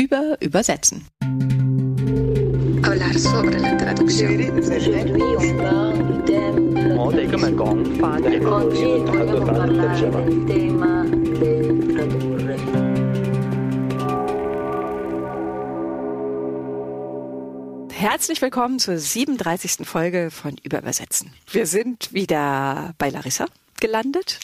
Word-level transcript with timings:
über 0.00 0.38
Übersetzen. 0.40 1.06
Herzlich 17.92 18.40
willkommen 18.40 18.78
zur 18.78 18.96
37. 18.96 19.86
Folge 19.86 20.30
von 20.30 20.56
Übersetzen. 20.62 21.30
Wir 21.52 21.66
sind 21.66 22.14
wieder 22.14 22.94
bei 22.96 23.10
Larissa 23.10 23.44
gelandet 23.80 24.38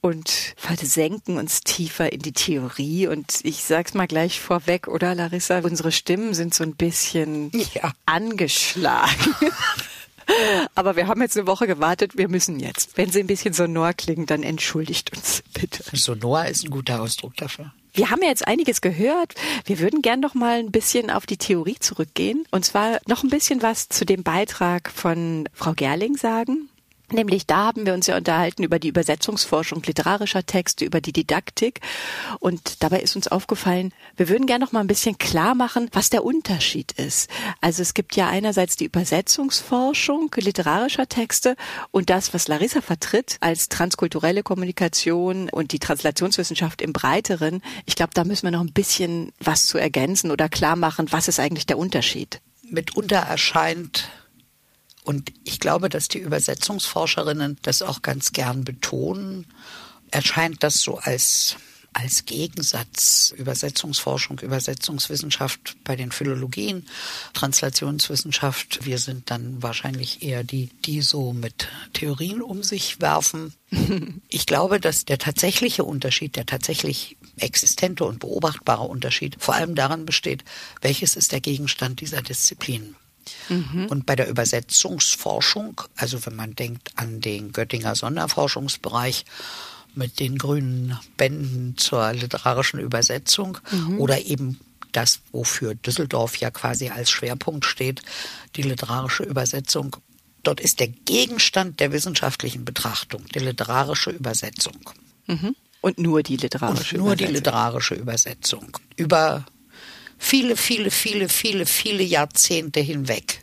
und 0.00 0.54
versenken 0.56 1.38
uns 1.38 1.60
tiefer 1.60 2.12
in 2.12 2.20
die 2.20 2.32
Theorie. 2.32 3.06
Und 3.06 3.40
ich 3.42 3.64
sag's 3.64 3.94
mal 3.94 4.06
gleich 4.06 4.40
vorweg, 4.40 4.88
oder 4.88 5.14
Larissa? 5.14 5.60
Unsere 5.60 5.92
Stimmen 5.92 6.34
sind 6.34 6.54
so 6.54 6.64
ein 6.64 6.74
bisschen 6.74 7.50
ja. 7.74 7.92
angeschlagen. 8.06 9.34
Aber 10.74 10.96
wir 10.96 11.08
haben 11.08 11.20
jetzt 11.22 11.36
eine 11.36 11.46
Woche 11.46 11.66
gewartet, 11.66 12.16
wir 12.16 12.28
müssen 12.28 12.60
jetzt. 12.60 12.96
Wenn 12.96 13.10
sie 13.10 13.20
ein 13.20 13.26
bisschen 13.26 13.52
sonor 13.52 13.92
klingen, 13.94 14.26
dann 14.26 14.42
entschuldigt 14.42 15.12
uns 15.12 15.42
bitte. 15.52 15.84
Sonor 15.96 16.46
ist 16.46 16.64
ein 16.64 16.70
guter 16.70 17.02
Ausdruck 17.02 17.36
dafür. 17.36 17.72
Wir 17.92 18.10
haben 18.10 18.22
ja 18.22 18.28
jetzt 18.28 18.46
einiges 18.46 18.80
gehört. 18.80 19.34
Wir 19.64 19.80
würden 19.80 20.00
gern 20.00 20.20
noch 20.20 20.34
mal 20.34 20.60
ein 20.60 20.70
bisschen 20.70 21.10
auf 21.10 21.26
die 21.26 21.36
Theorie 21.36 21.76
zurückgehen. 21.80 22.44
Und 22.50 22.64
zwar 22.64 23.00
noch 23.06 23.24
ein 23.24 23.30
bisschen 23.30 23.62
was 23.62 23.88
zu 23.88 24.04
dem 24.04 24.22
Beitrag 24.22 24.90
von 24.90 25.48
Frau 25.52 25.72
Gerling 25.72 26.16
sagen. 26.16 26.69
Nämlich 27.12 27.46
da 27.46 27.66
haben 27.66 27.86
wir 27.86 27.94
uns 27.94 28.06
ja 28.06 28.16
unterhalten 28.16 28.62
über 28.62 28.78
die 28.78 28.88
Übersetzungsforschung 28.88 29.82
literarischer 29.82 30.46
Texte, 30.46 30.84
über 30.84 31.00
die 31.00 31.12
Didaktik. 31.12 31.80
Und 32.38 32.82
dabei 32.82 33.00
ist 33.00 33.16
uns 33.16 33.28
aufgefallen, 33.28 33.92
wir 34.16 34.28
würden 34.28 34.46
gerne 34.46 34.64
noch 34.64 34.72
mal 34.72 34.80
ein 34.80 34.86
bisschen 34.86 35.18
klar 35.18 35.54
machen, 35.54 35.88
was 35.92 36.10
der 36.10 36.24
Unterschied 36.24 36.92
ist. 36.92 37.30
Also 37.60 37.82
es 37.82 37.94
gibt 37.94 38.16
ja 38.16 38.28
einerseits 38.28 38.76
die 38.76 38.84
Übersetzungsforschung 38.84 40.30
literarischer 40.36 41.08
Texte 41.08 41.56
und 41.90 42.10
das, 42.10 42.32
was 42.32 42.48
Larissa 42.48 42.80
vertritt 42.80 43.36
als 43.40 43.68
transkulturelle 43.68 44.42
Kommunikation 44.42 45.50
und 45.50 45.72
die 45.72 45.78
Translationswissenschaft 45.78 46.82
im 46.82 46.92
Breiteren. 46.92 47.62
Ich 47.86 47.96
glaube, 47.96 48.12
da 48.14 48.24
müssen 48.24 48.46
wir 48.46 48.52
noch 48.52 48.60
ein 48.60 48.72
bisschen 48.72 49.32
was 49.40 49.66
zu 49.66 49.78
ergänzen 49.78 50.30
oder 50.30 50.48
klar 50.48 50.76
machen, 50.76 51.06
was 51.10 51.28
ist 51.28 51.40
eigentlich 51.40 51.66
der 51.66 51.78
Unterschied. 51.78 52.40
Mitunter 52.62 53.18
erscheint 53.18 54.08
und 55.10 55.32
ich 55.42 55.58
glaube, 55.58 55.88
dass 55.88 56.06
die 56.06 56.20
Übersetzungsforscherinnen 56.20 57.56
das 57.62 57.82
auch 57.82 58.00
ganz 58.00 58.30
gern 58.30 58.62
betonen. 58.62 59.44
Erscheint 60.12 60.62
das 60.62 60.82
so 60.82 60.98
als 60.98 61.56
als 61.92 62.26
Gegensatz 62.26 63.34
Übersetzungsforschung, 63.36 64.38
Übersetzungswissenschaft 64.38 65.78
bei 65.82 65.96
den 65.96 66.12
Philologien, 66.12 66.86
Translationswissenschaft. 67.32 68.86
Wir 68.86 68.98
sind 68.98 69.32
dann 69.32 69.60
wahrscheinlich 69.60 70.22
eher 70.22 70.44
die, 70.44 70.68
die 70.84 71.00
so 71.02 71.32
mit 71.32 71.66
Theorien 71.92 72.40
um 72.40 72.62
sich 72.62 73.00
werfen. 73.00 73.52
Ich 74.28 74.46
glaube, 74.46 74.78
dass 74.78 75.04
der 75.06 75.18
tatsächliche 75.18 75.82
Unterschied, 75.82 76.36
der 76.36 76.46
tatsächlich 76.46 77.16
existente 77.36 78.04
und 78.04 78.20
beobachtbare 78.20 78.84
Unterschied 78.84 79.36
vor 79.40 79.54
allem 79.54 79.74
darin 79.74 80.06
besteht, 80.06 80.44
welches 80.82 81.16
ist 81.16 81.32
der 81.32 81.40
Gegenstand 81.40 82.00
dieser 82.00 82.22
Disziplin. 82.22 82.94
Mhm. 83.48 83.86
Und 83.86 84.06
bei 84.06 84.16
der 84.16 84.28
Übersetzungsforschung, 84.28 85.80
also 85.96 86.24
wenn 86.26 86.36
man 86.36 86.54
denkt 86.54 86.90
an 86.96 87.20
den 87.20 87.52
Göttinger 87.52 87.94
Sonderforschungsbereich, 87.94 89.24
mit 89.94 90.20
den 90.20 90.38
grünen 90.38 90.98
Bänden 91.16 91.76
zur 91.76 92.12
literarischen 92.12 92.80
Übersetzung 92.80 93.58
mhm. 93.70 94.00
oder 94.00 94.20
eben 94.20 94.60
das, 94.92 95.20
wofür 95.32 95.74
Düsseldorf 95.74 96.36
ja 96.36 96.50
quasi 96.50 96.88
als 96.88 97.10
Schwerpunkt 97.10 97.64
steht, 97.64 98.02
die 98.56 98.62
literarische 98.62 99.22
Übersetzung. 99.22 99.96
Dort 100.42 100.60
ist 100.60 100.80
der 100.80 100.88
Gegenstand 100.88 101.80
der 101.80 101.92
wissenschaftlichen 101.92 102.64
Betrachtung, 102.64 103.24
die 103.34 103.40
literarische 103.40 104.10
Übersetzung. 104.10 104.78
Mhm. 105.26 105.54
Und 105.80 105.98
nur 105.98 106.22
die 106.22 106.36
literarische 106.36 106.96
Und 106.96 107.02
nur 107.02 107.12
Übersetzung. 107.12 107.28
die 107.28 107.34
literarische 107.34 107.94
Übersetzung. 107.94 108.76
Über 108.96 109.44
viele, 110.20 110.56
viele, 110.56 110.90
viele, 110.90 111.28
viele, 111.28 111.66
viele 111.66 112.02
Jahrzehnte 112.04 112.78
hinweg 112.78 113.42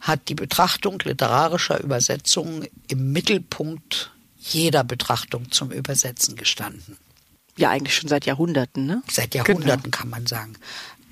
hat 0.00 0.28
die 0.28 0.34
Betrachtung 0.34 1.00
literarischer 1.04 1.80
Übersetzungen 1.80 2.68
im 2.88 3.12
Mittelpunkt 3.12 4.10
jeder 4.38 4.84
Betrachtung 4.84 5.50
zum 5.50 5.70
Übersetzen 5.70 6.36
gestanden. 6.36 6.98
Ja, 7.56 7.70
eigentlich 7.70 7.96
schon 7.96 8.08
seit 8.08 8.26
Jahrhunderten, 8.26 8.86
ne? 8.86 9.02
Seit 9.10 9.34
Jahrhunderten 9.34 9.90
genau. 9.90 9.96
kann 9.96 10.10
man 10.10 10.26
sagen. 10.26 10.54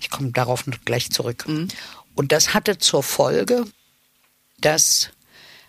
Ich 0.01 0.11
komme 0.11 0.31
darauf 0.33 0.67
noch 0.67 0.85
gleich 0.85 1.11
zurück. 1.11 1.49
Mhm. 1.49 1.69
Und 2.15 2.33
das 2.33 2.53
hatte 2.53 2.79
zur 2.79 3.03
Folge, 3.03 3.65
dass 4.61 5.11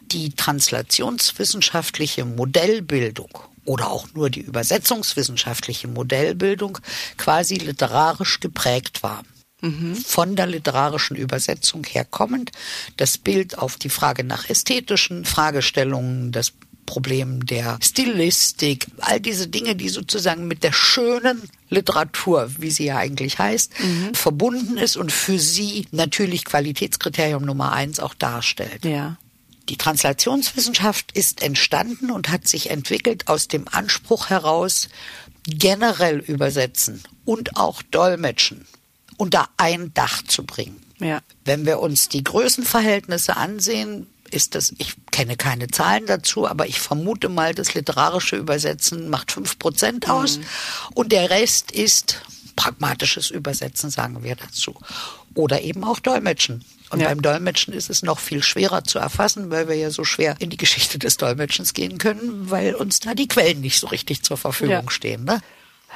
die 0.02 0.32
translationswissenschaftliche 0.32 2.26
Modellbildung 2.26 3.40
oder 3.64 3.90
auch 3.90 4.08
nur 4.14 4.30
die 4.30 4.42
übersetzungswissenschaftliche 4.42 5.88
Modellbildung 5.88 6.78
quasi 7.18 7.56
literarisch 7.56 8.40
geprägt 8.40 9.02
war 9.02 9.24
von 9.62 10.36
der 10.36 10.48
literarischen 10.48 11.16
Übersetzung 11.16 11.84
herkommend. 11.86 12.52
Das 12.98 13.18
Bild 13.18 13.58
auf 13.58 13.78
die 13.78 13.90
Frage 13.90 14.24
nach 14.24 14.50
ästhetischen 14.50 15.26
Fragestellungen, 15.26 16.32
das 16.32 16.54
Problem 16.86 17.46
der 17.46 17.80
Stilistik, 17.82 18.86
all 19.00 19.20
diese 19.20 19.48
Dinge, 19.48 19.76
die 19.76 19.90
sozusagen 19.90 20.48
mit 20.48 20.64
der 20.64 20.72
schönen 20.72 21.42
Literatur, 21.70 22.52
wie 22.60 22.70
sie 22.70 22.86
ja 22.86 22.98
eigentlich 22.98 23.40
heißt, 23.40 23.74
mhm. 23.80 24.14
verbunden 24.14 24.78
ist 24.78 24.96
und 24.96 25.12
für 25.12 25.40
sie 25.40 25.88
natürlich 25.92 26.46
Qualitätskriterium 26.46 27.44
Nummer 27.44 27.72
eins 27.72 28.00
auch 28.00 28.14
darstellt. 28.14 28.86
Ja. 28.86 29.18
Die 29.68 29.78
Translationswissenschaft 29.78 31.12
ist 31.14 31.42
entstanden 31.42 32.12
und 32.12 32.30
hat 32.30 32.48
sich 32.48 32.70
entwickelt 32.70 33.28
aus 33.28 33.48
dem 33.48 33.68
Anspruch 33.68 34.30
heraus, 34.30 34.90
generell 35.48 36.20
übersetzen 36.20 37.02
und 37.26 37.58
auch 37.58 37.82
dolmetschen 37.82 38.68
unter 39.18 39.50
ein 39.58 39.94
Dach 39.94 40.22
zu 40.24 40.44
bringen. 40.44 40.82
Ja. 41.00 41.22
Wenn 41.44 41.66
wir 41.66 41.80
uns 41.80 42.10
die 42.10 42.24
Größenverhältnisse 42.24 43.36
ansehen, 43.36 44.08
ist 44.32 44.56
das, 44.56 44.74
ich 44.78 44.96
kenne 45.12 45.38
keine 45.38 45.68
Zahlen 45.68 46.06
dazu, 46.08 46.48
aber 46.48 46.68
ich 46.68 46.80
vermute 46.80 47.30
mal, 47.30 47.54
das 47.54 47.74
literarische 47.74 48.36
Übersetzen 48.36 49.10
macht 49.10 49.32
fünf 49.32 49.60
Prozent 49.60 50.10
aus 50.10 50.38
mhm. 50.38 50.46
und 50.94 51.12
der 51.12 51.30
Rest 51.30 51.72
ist 51.72 52.22
pragmatisches 52.56 53.30
Übersetzen, 53.30 53.90
sagen 53.90 54.24
wir 54.24 54.36
dazu. 54.36 54.76
Oder 55.34 55.62
eben 55.62 55.84
auch 55.84 56.00
Dolmetschen. 56.00 56.64
Und 56.90 57.02
ja. 57.02 57.10
beim 57.10 57.22
Dolmetschen 57.22 57.74
ist 57.74 57.90
es 57.90 58.04
noch 58.04 58.20
viel 58.20 58.42
schwerer 58.44 58.84
zu 58.84 59.00
erfassen, 59.00 59.50
weil 59.52 59.68
wir 59.68 59.76
ja 59.76 59.90
so 59.90 60.04
schwer 60.04 60.36
in 60.40 60.50
die 60.50 60.58
Geschichte 60.58 60.98
des 61.00 61.18
Dolmetschens 61.18 61.74
gehen 61.74 61.98
können, 61.98 62.50
weil 62.50 62.76
uns 62.76 63.00
da 63.00 63.14
die 63.14 63.28
Quellen 63.28 63.62
nicht 63.62 63.80
so 63.80 63.88
richtig 63.88 64.24
zur 64.24 64.38
Verfügung 64.38 64.86
ja. 64.86 64.92
stehen. 64.92 65.26
Ne? 65.26 65.42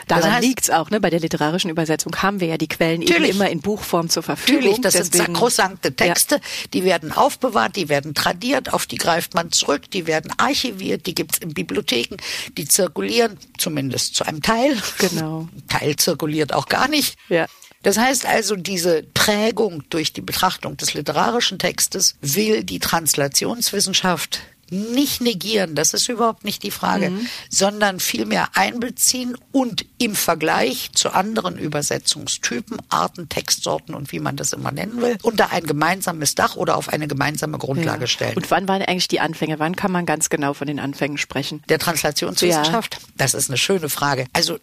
Daran 0.08 0.24
das 0.24 0.32
heißt, 0.34 0.44
liegt's 0.44 0.70
auch, 0.70 0.90
ne? 0.90 1.00
Bei 1.00 1.10
der 1.10 1.20
literarischen 1.20 1.70
Übersetzung 1.70 2.16
haben 2.18 2.40
wir 2.40 2.48
ja 2.48 2.58
die 2.58 2.68
Quellen 2.68 3.02
eben 3.02 3.24
immer 3.26 3.50
in 3.50 3.62
Buchform 3.62 4.10
zur 4.10 4.24
Verfügung. 4.24 4.62
Natürlich, 4.62 4.82
das 4.82 4.94
Deswegen, 4.94 5.26
sind 5.26 5.36
sakrosankte 5.36 5.96
Texte, 5.96 6.36
ja. 6.36 6.42
die 6.74 6.84
werden 6.84 7.12
aufbewahrt, 7.12 7.76
die 7.76 7.90
werden 7.90 8.14
tradiert, 8.14 8.74
auf 8.74 8.86
die 8.86 8.98
greift 8.98 9.34
man 9.34 9.52
zurück, 9.52 9.90
die 9.92 10.08
werden 10.08 10.32
archiviert, 10.38 11.06
die 11.06 11.16
gibt's 11.16 11.38
in 11.38 11.54
Bibliotheken, 11.54 12.18
die 12.58 12.66
zirkulieren, 12.66 13.38
zumindest 13.58 14.16
zu 14.16 14.26
einem 14.26 14.42
Teil. 14.42 14.78
Genau. 14.98 15.48
Teil 15.68 15.96
zirkuliert 15.96 16.54
auch 16.54 16.68
gar 16.68 16.88
nicht. 16.88 17.18
Ja. 17.30 17.48
Das 17.84 17.98
heißt 17.98 18.26
also, 18.26 18.56
diese 18.56 19.04
Prägung 19.14 19.84
durch 19.90 20.12
die 20.12 20.22
Betrachtung 20.22 20.76
des 20.76 20.94
literarischen 20.94 21.60
Textes 21.60 22.16
will 22.22 22.64
die 22.64 22.80
Translationswissenschaft 22.80 24.42
nicht 24.72 25.22
negieren, 25.22 25.76
das 25.76 25.94
ist 25.94 26.10
überhaupt 26.10 26.44
nicht 26.44 26.64
die 26.64 26.72
Frage, 26.72 27.10
mhm. 27.10 27.28
sondern 27.50 28.00
vielmehr 28.00 28.50
einbeziehen 28.54 29.36
und 29.52 29.86
im 29.98 30.16
Vergleich 30.16 30.92
zu 30.94 31.14
anderen 31.14 31.58
Übersetzungstypen, 31.58 32.82
Arten, 32.90 33.30
Textsorten 33.30 33.96
und 33.96 34.12
wie 34.12 34.20
man 34.20 34.36
das 34.36 34.54
immer 34.54 34.72
nennen 34.72 35.02
will, 35.02 35.18
unter 35.24 35.52
ein 35.52 35.66
gemeinsames 35.66 36.36
Dach 36.36 36.56
oder 36.56 36.78
auf 36.78 36.90
eine 36.90 37.08
gemeinsame 37.08 37.58
Grundlage 37.58 38.02
ja. 38.02 38.08
stellen. 38.08 38.38
Und 38.38 38.50
wann 38.52 38.68
waren 38.68 38.82
eigentlich 38.82 39.08
die 39.08 39.20
Anfänge? 39.20 39.60
Wann 39.60 39.76
kann 39.76 39.92
man 39.92 40.06
ganz 40.06 40.30
genau 40.30 40.54
von 40.54 40.68
den 40.68 40.80
Anfängen 40.80 41.18
sprechen? 41.18 41.64
Der 41.70 41.80
Translationswissenschaft? 41.80 42.96
Ja. 42.96 43.08
Das 43.18 43.34
ist 43.34 43.50
eine 43.50 43.58
schöne 43.58 43.90
Frage. 43.90 44.26
Also 44.34 44.60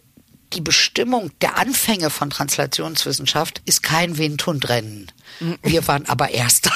die 0.53 0.61
Bestimmung 0.61 1.31
der 1.41 1.57
Anfänge 1.57 2.09
von 2.09 2.29
Translationswissenschaft 2.29 3.61
ist 3.65 3.83
kein 3.83 4.17
Windhundrennen. 4.17 5.11
Wir 5.61 5.87
waren 5.87 6.07
aber 6.07 6.29
Erster. 6.29 6.71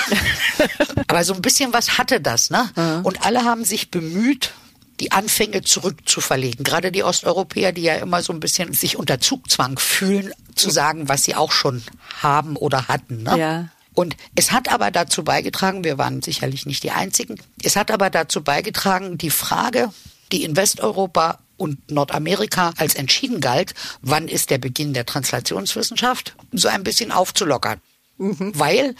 aber 1.11 1.23
so 1.23 1.33
ein 1.33 1.41
bisschen 1.41 1.73
was 1.73 1.97
hatte 1.97 2.21
das, 2.21 2.49
ne? 2.49 2.69
Und 3.03 3.25
alle 3.25 3.43
haben 3.43 3.65
sich 3.65 3.91
bemüht, 3.91 4.53
die 4.99 5.11
Anfänge 5.11 5.63
zurückzuverlegen. 5.63 6.63
Gerade 6.63 6.91
die 6.91 7.03
Osteuropäer, 7.03 7.71
die 7.71 7.81
ja 7.81 7.95
immer 7.95 8.21
so 8.21 8.31
ein 8.31 8.39
bisschen 8.39 8.73
sich 8.73 8.97
unter 8.97 9.19
Zugzwang 9.19 9.79
fühlen, 9.79 10.31
zu 10.55 10.69
sagen, 10.69 11.09
was 11.09 11.23
sie 11.23 11.35
auch 11.35 11.51
schon 11.51 11.83
haben 12.21 12.55
oder 12.55 12.87
hatten. 12.87 13.23
Ne? 13.23 13.37
Ja. 13.37 13.69
Und 13.93 14.15
es 14.35 14.51
hat 14.51 14.71
aber 14.71 14.91
dazu 14.91 15.23
beigetragen, 15.23 15.83
wir 15.83 15.97
waren 15.97 16.21
sicherlich 16.21 16.65
nicht 16.65 16.83
die 16.83 16.91
Einzigen, 16.91 17.35
es 17.63 17.75
hat 17.75 17.91
aber 17.91 18.09
dazu 18.09 18.43
beigetragen, 18.43 19.17
die 19.17 19.31
Frage, 19.31 19.91
die 20.31 20.43
in 20.43 20.55
Westeuropa 20.55 21.39
und 21.57 21.91
Nordamerika 21.91 22.73
als 22.77 22.95
entschieden 22.95 23.41
galt, 23.41 23.73
wann 24.01 24.27
ist 24.27 24.49
der 24.49 24.59
Beginn 24.59 24.93
der 24.93 25.05
Translationswissenschaft, 25.05 26.35
so 26.51 26.67
ein 26.69 26.83
bisschen 26.83 27.11
aufzulockern. 27.11 27.81
Mhm. 28.17 28.51
Weil 28.55 28.95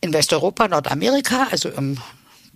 in 0.00 0.12
Westeuropa, 0.12 0.68
Nordamerika, 0.68 1.48
also 1.50 1.68
im 1.68 1.98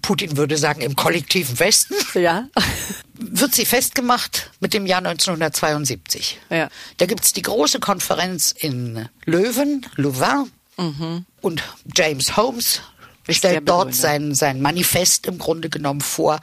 Putin 0.03 0.37
würde 0.37 0.57
sagen, 0.57 0.81
im 0.81 0.97
kollektiven 0.97 1.59
Westen, 1.59 1.95
ja. 2.15 2.49
wird 3.15 3.55
sie 3.55 3.67
festgemacht 3.67 4.51
mit 4.61 4.73
dem 4.73 4.87
Jahr 4.87 4.99
1972. 4.99 6.39
Ja. 6.49 6.69
Da 6.97 7.07
gibt's 7.07 7.33
die 7.33 7.43
große 7.43 7.81
Konferenz 7.81 8.55
in 8.57 9.09
Löwen, 9.25 9.87
Louvain, 9.97 10.51
mhm. 10.77 11.27
und 11.41 11.63
James 11.95 12.37
Holmes 12.37 12.81
stellt 13.29 13.69
dort 13.69 13.95
sein, 13.95 14.35
sein 14.35 14.61
Manifest 14.61 15.27
im 15.27 15.39
Grunde 15.39 15.69
genommen 15.69 16.01
vor, 16.01 16.41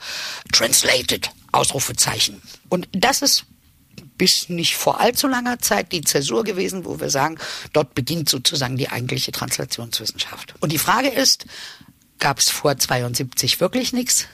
translated, 0.52 1.30
Ausrufezeichen. 1.52 2.40
Und 2.68 2.88
das 2.92 3.22
ist 3.22 3.44
bis 4.18 4.48
nicht 4.48 4.76
vor 4.76 5.00
allzu 5.00 5.28
langer 5.28 5.58
Zeit 5.60 5.92
die 5.92 6.02
Zäsur 6.02 6.44
gewesen, 6.44 6.84
wo 6.84 7.00
wir 7.00 7.10
sagen, 7.10 7.38
dort 7.72 7.94
beginnt 7.94 8.28
sozusagen 8.28 8.76
die 8.76 8.88
eigentliche 8.88 9.32
Translationswissenschaft. 9.32 10.54
Und 10.60 10.72
die 10.72 10.78
Frage 10.78 11.08
ist, 11.08 11.46
gab 12.18 12.38
es 12.38 12.50
vor 12.50 12.76
72 12.76 13.60
wirklich 13.60 13.92
nichts? 13.92 14.26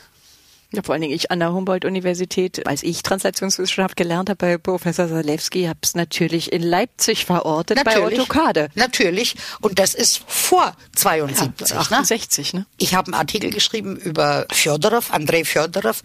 Ja, 0.75 0.83
vor 0.83 0.95
allen 0.95 1.03
Dingen 1.03 1.15
ich 1.15 1.31
an 1.31 1.39
der 1.39 1.53
Humboldt-Universität, 1.53 2.67
als 2.67 2.83
ich 2.83 3.03
Translationswissenschaft 3.05 3.97
gelernt 3.97 4.29
habe 4.29 4.39
bei 4.39 4.59
Professor 4.59 5.07
Salewski, 5.07 5.67
habe 5.67 5.79
es 5.83 5.95
natürlich 5.95 6.53
in 6.53 6.63
Leipzig 6.63 7.27
verortet 7.27 7.77
natürlich, 7.77 8.17
bei 8.17 8.23
Otto 8.23 8.27
Kade. 8.27 8.69
Natürlich. 8.75 9.37
Und 9.61 9.79
das 9.79 9.95
ist 9.95 10.23
vor 10.27 10.75
72. 10.97 11.71
Ja, 11.71 11.77
68, 11.79 12.55
ne? 12.55 12.61
ne? 12.61 12.67
Ich 12.79 12.95
habe 12.95 13.07
einen 13.07 13.15
Artikel 13.15 13.51
geschrieben 13.51 13.95
über 13.95 14.47
Fjodorov, 14.51 15.13
Andrei 15.13 15.45
Fjodorov, 15.45 16.03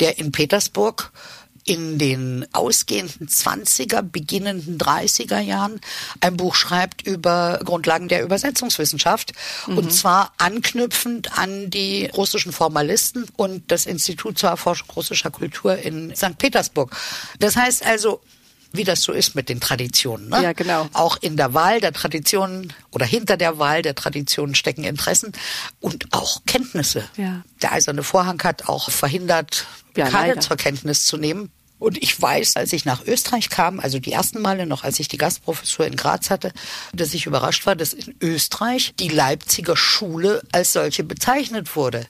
der 0.00 0.18
in 0.18 0.32
Petersburg 0.32 1.12
in 1.64 1.98
den 1.98 2.46
ausgehenden 2.52 3.28
20er, 3.28 4.02
beginnenden 4.02 4.78
30er 4.78 5.40
Jahren 5.40 5.80
ein 6.20 6.36
Buch 6.36 6.54
schreibt 6.54 7.02
über 7.02 7.60
Grundlagen 7.64 8.08
der 8.08 8.22
Übersetzungswissenschaft. 8.22 9.32
Mhm. 9.66 9.78
Und 9.78 9.92
zwar 9.92 10.32
anknüpfend 10.38 11.38
an 11.38 11.70
die 11.70 12.06
russischen 12.06 12.52
Formalisten 12.52 13.26
und 13.36 13.70
das 13.70 13.86
Institut 13.86 14.38
zur 14.38 14.50
Erforschung 14.50 14.88
russischer 14.96 15.30
Kultur 15.30 15.76
in 15.76 16.14
St. 16.14 16.38
Petersburg. 16.38 16.96
Das 17.38 17.56
heißt 17.56 17.84
also, 17.84 18.20
wie 18.72 18.84
das 18.84 19.02
so 19.02 19.12
ist 19.12 19.34
mit 19.34 19.48
den 19.48 19.60
Traditionen. 19.60 20.28
Ne? 20.28 20.42
Ja, 20.42 20.52
genau. 20.52 20.88
Auch 20.92 21.16
in 21.20 21.36
der 21.36 21.54
Wahl 21.54 21.80
der 21.80 21.92
Traditionen 21.92 22.72
oder 22.90 23.04
hinter 23.04 23.36
der 23.36 23.58
Wahl 23.58 23.82
der 23.82 23.94
Traditionen 23.94 24.54
stecken 24.54 24.84
Interessen 24.84 25.32
und 25.80 26.06
auch 26.12 26.42
Kenntnisse. 26.46 27.04
Ja. 27.16 27.42
Der 27.62 27.72
eiserne 27.72 28.02
Vorhang 28.02 28.42
hat 28.42 28.68
auch 28.68 28.90
verhindert, 28.90 29.66
ja, 29.96 30.08
keine 30.08 30.38
zur 30.38 30.56
Kenntnis 30.56 31.06
zu 31.06 31.16
nehmen. 31.16 31.50
Und 31.80 32.00
ich 32.02 32.20
weiß, 32.20 32.56
als 32.56 32.74
ich 32.74 32.84
nach 32.84 33.06
Österreich 33.06 33.48
kam, 33.48 33.80
also 33.80 33.98
die 33.98 34.12
ersten 34.12 34.42
Male 34.42 34.66
noch, 34.66 34.84
als 34.84 35.00
ich 35.00 35.08
die 35.08 35.16
Gastprofessur 35.16 35.86
in 35.86 35.96
Graz 35.96 36.28
hatte, 36.28 36.52
dass 36.92 37.14
ich 37.14 37.24
überrascht 37.24 37.64
war, 37.64 37.74
dass 37.74 37.94
in 37.94 38.14
Österreich 38.20 38.92
die 38.98 39.08
Leipziger 39.08 39.78
Schule 39.78 40.42
als 40.52 40.74
solche 40.74 41.04
bezeichnet 41.04 41.74
wurde. 41.74 42.06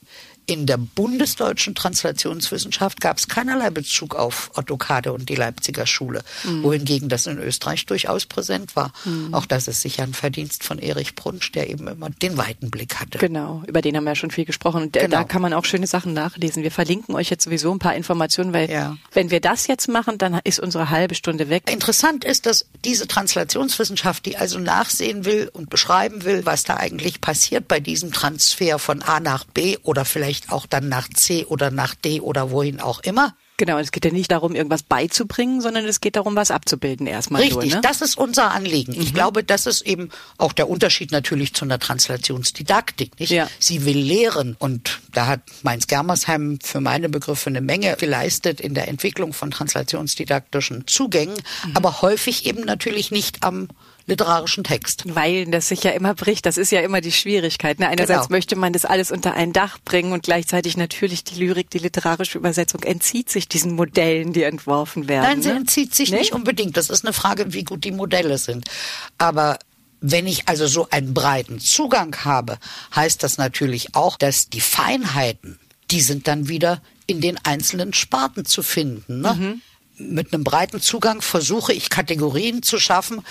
In 0.51 0.65
der 0.65 0.75
bundesdeutschen 0.75 1.75
Translationswissenschaft 1.75 2.99
gab 2.99 3.19
es 3.19 3.29
keinerlei 3.29 3.69
Bezug 3.69 4.15
auf 4.15 4.51
Otto 4.53 4.75
Kade 4.75 5.13
und 5.13 5.29
die 5.29 5.35
Leipziger 5.35 5.85
Schule, 5.85 6.23
mhm. 6.43 6.63
wohingegen 6.63 7.07
das 7.07 7.25
in 7.25 7.37
Österreich 7.37 7.85
durchaus 7.85 8.25
präsent 8.25 8.75
war. 8.75 8.91
Mhm. 9.05 9.33
Auch 9.33 9.45
das 9.45 9.69
ist 9.69 9.79
sicher 9.79 10.03
ein 10.03 10.13
Verdienst 10.13 10.65
von 10.65 10.77
Erich 10.77 11.15
Brunsch, 11.15 11.53
der 11.53 11.69
eben 11.69 11.87
immer 11.87 12.09
den 12.09 12.35
weiten 12.35 12.69
Blick 12.69 12.99
hatte. 12.99 13.17
Genau, 13.17 13.63
über 13.65 13.81
den 13.81 13.95
haben 13.95 14.03
wir 14.03 14.11
ja 14.11 14.15
schon 14.15 14.29
viel 14.29 14.43
gesprochen. 14.43 14.81
Und 14.83 14.91
genau. 14.91 15.07
da 15.07 15.23
kann 15.23 15.41
man 15.41 15.53
auch 15.53 15.63
schöne 15.63 15.87
Sachen 15.87 16.11
nachlesen. 16.11 16.63
Wir 16.63 16.71
verlinken 16.71 17.15
euch 17.15 17.29
jetzt 17.29 17.45
sowieso 17.45 17.71
ein 17.71 17.79
paar 17.79 17.95
Informationen, 17.95 18.51
weil 18.51 18.69
ja. 18.69 18.97
wenn 19.13 19.31
wir 19.31 19.39
das 19.39 19.67
jetzt 19.67 19.87
machen, 19.87 20.17
dann 20.17 20.37
ist 20.43 20.59
unsere 20.59 20.89
halbe 20.89 21.15
Stunde 21.15 21.47
weg. 21.47 21.71
Interessant 21.71 22.25
ist, 22.25 22.45
dass 22.45 22.65
diese 22.83 23.07
Translationswissenschaft, 23.07 24.25
die 24.25 24.35
also 24.35 24.59
nachsehen 24.59 25.23
will 25.23 25.49
und 25.53 25.69
beschreiben 25.69 26.25
will, 26.25 26.45
was 26.45 26.65
da 26.65 26.75
eigentlich 26.75 27.21
passiert 27.21 27.69
bei 27.69 27.79
diesem 27.79 28.11
Transfer 28.11 28.79
von 28.79 29.01
A 29.01 29.21
nach 29.21 29.45
B 29.45 29.77
oder 29.83 30.03
vielleicht 30.03 30.40
vielleicht 30.41 30.51
auch 30.51 30.65
dann 30.65 30.89
nach 30.89 31.07
C 31.09 31.45
oder 31.45 31.71
nach 31.71 31.95
D 31.95 32.21
oder 32.21 32.51
wohin 32.51 32.79
auch 32.79 32.99
immer. 33.01 33.35
Genau, 33.57 33.77
es 33.77 33.91
geht 33.91 34.05
ja 34.05 34.11
nicht 34.11 34.31
darum, 34.31 34.55
irgendwas 34.55 34.81
beizubringen, 34.81 35.61
sondern 35.61 35.85
es 35.85 36.01
geht 36.01 36.15
darum, 36.15 36.35
was 36.35 36.49
abzubilden 36.49 37.05
erstmal. 37.05 37.41
Richtig, 37.41 37.71
nur, 37.71 37.75
ne? 37.75 37.81
das 37.81 38.01
ist 38.01 38.17
unser 38.17 38.51
Anliegen. 38.51 38.93
Mhm. 38.93 39.01
Ich 39.01 39.13
glaube, 39.13 39.43
das 39.43 39.67
ist 39.67 39.81
eben 39.81 40.09
auch 40.39 40.51
der 40.51 40.67
Unterschied 40.67 41.11
natürlich 41.11 41.53
zu 41.53 41.65
einer 41.65 41.77
Translationsdidaktik. 41.77 43.19
Nicht? 43.19 43.29
Ja. 43.29 43.47
Sie 43.59 43.85
will 43.85 43.99
lehren 43.99 44.55
und 44.57 45.01
da 45.11 45.27
hat 45.27 45.41
Mainz-Germersheim 45.61 46.57
für 46.63 46.81
meine 46.81 47.07
Begriffe 47.09 47.51
eine 47.51 47.61
Menge 47.61 47.95
geleistet 47.97 48.59
in 48.61 48.73
der 48.73 48.87
Entwicklung 48.87 49.31
von 49.31 49.51
translationsdidaktischen 49.51 50.87
Zugängen, 50.87 51.35
mhm. 51.65 51.77
aber 51.77 52.01
häufig 52.01 52.47
eben 52.47 52.65
natürlich 52.65 53.11
nicht 53.11 53.43
am 53.43 53.67
literarischen 54.05 54.63
Text. 54.63 55.03
Weil 55.05 55.45
das 55.45 55.67
sich 55.67 55.83
ja 55.83 55.91
immer 55.91 56.13
bricht, 56.13 56.45
das 56.45 56.57
ist 56.57 56.71
ja 56.71 56.81
immer 56.81 57.01
die 57.01 57.11
Schwierigkeit. 57.11 57.79
Ne? 57.79 57.87
Einerseits 57.87 58.27
genau. 58.27 58.37
möchte 58.37 58.55
man 58.55 58.73
das 58.73 58.85
alles 58.85 59.11
unter 59.11 59.33
ein 59.33 59.53
Dach 59.53 59.77
bringen 59.83 60.11
und 60.13 60.23
gleichzeitig 60.23 60.77
natürlich 60.77 61.23
die 61.23 61.35
Lyrik, 61.35 61.69
die 61.69 61.79
literarische 61.79 62.37
Übersetzung 62.37 62.83
entzieht 62.83 63.29
sich 63.29 63.47
diesen 63.47 63.73
Modellen, 63.75 64.33
die 64.33 64.43
entworfen 64.43 65.07
werden. 65.07 65.23
Nein, 65.23 65.41
sie 65.41 65.49
ne? 65.49 65.57
entzieht 65.57 65.95
sich 65.95 66.11
nee? 66.11 66.19
nicht 66.19 66.33
unbedingt. 66.33 66.77
Das 66.77 66.89
ist 66.89 67.05
eine 67.05 67.13
Frage, 67.13 67.53
wie 67.53 67.63
gut 67.63 67.83
die 67.83 67.91
Modelle 67.91 68.37
sind. 68.37 68.69
Aber 69.17 69.59
wenn 70.01 70.25
ich 70.25 70.47
also 70.47 70.65
so 70.65 70.87
einen 70.89 71.13
breiten 71.13 71.59
Zugang 71.59 72.15
habe, 72.25 72.57
heißt 72.95 73.23
das 73.23 73.37
natürlich 73.37 73.93
auch, 73.95 74.17
dass 74.17 74.49
die 74.49 74.61
Feinheiten, 74.61 75.59
die 75.91 76.01
sind 76.01 76.27
dann 76.27 76.47
wieder 76.47 76.81
in 77.05 77.21
den 77.21 77.37
einzelnen 77.43 77.93
Sparten 77.93 78.45
zu 78.45 78.63
finden. 78.63 79.21
Ne? 79.21 79.33
Mhm. 79.33 79.61
Mit 79.97 80.33
einem 80.33 80.43
breiten 80.43 80.81
Zugang 80.81 81.21
versuche 81.21 81.73
ich 81.73 81.89
Kategorien 81.89 82.63
zu 82.63 82.79
schaffen, 82.79 83.21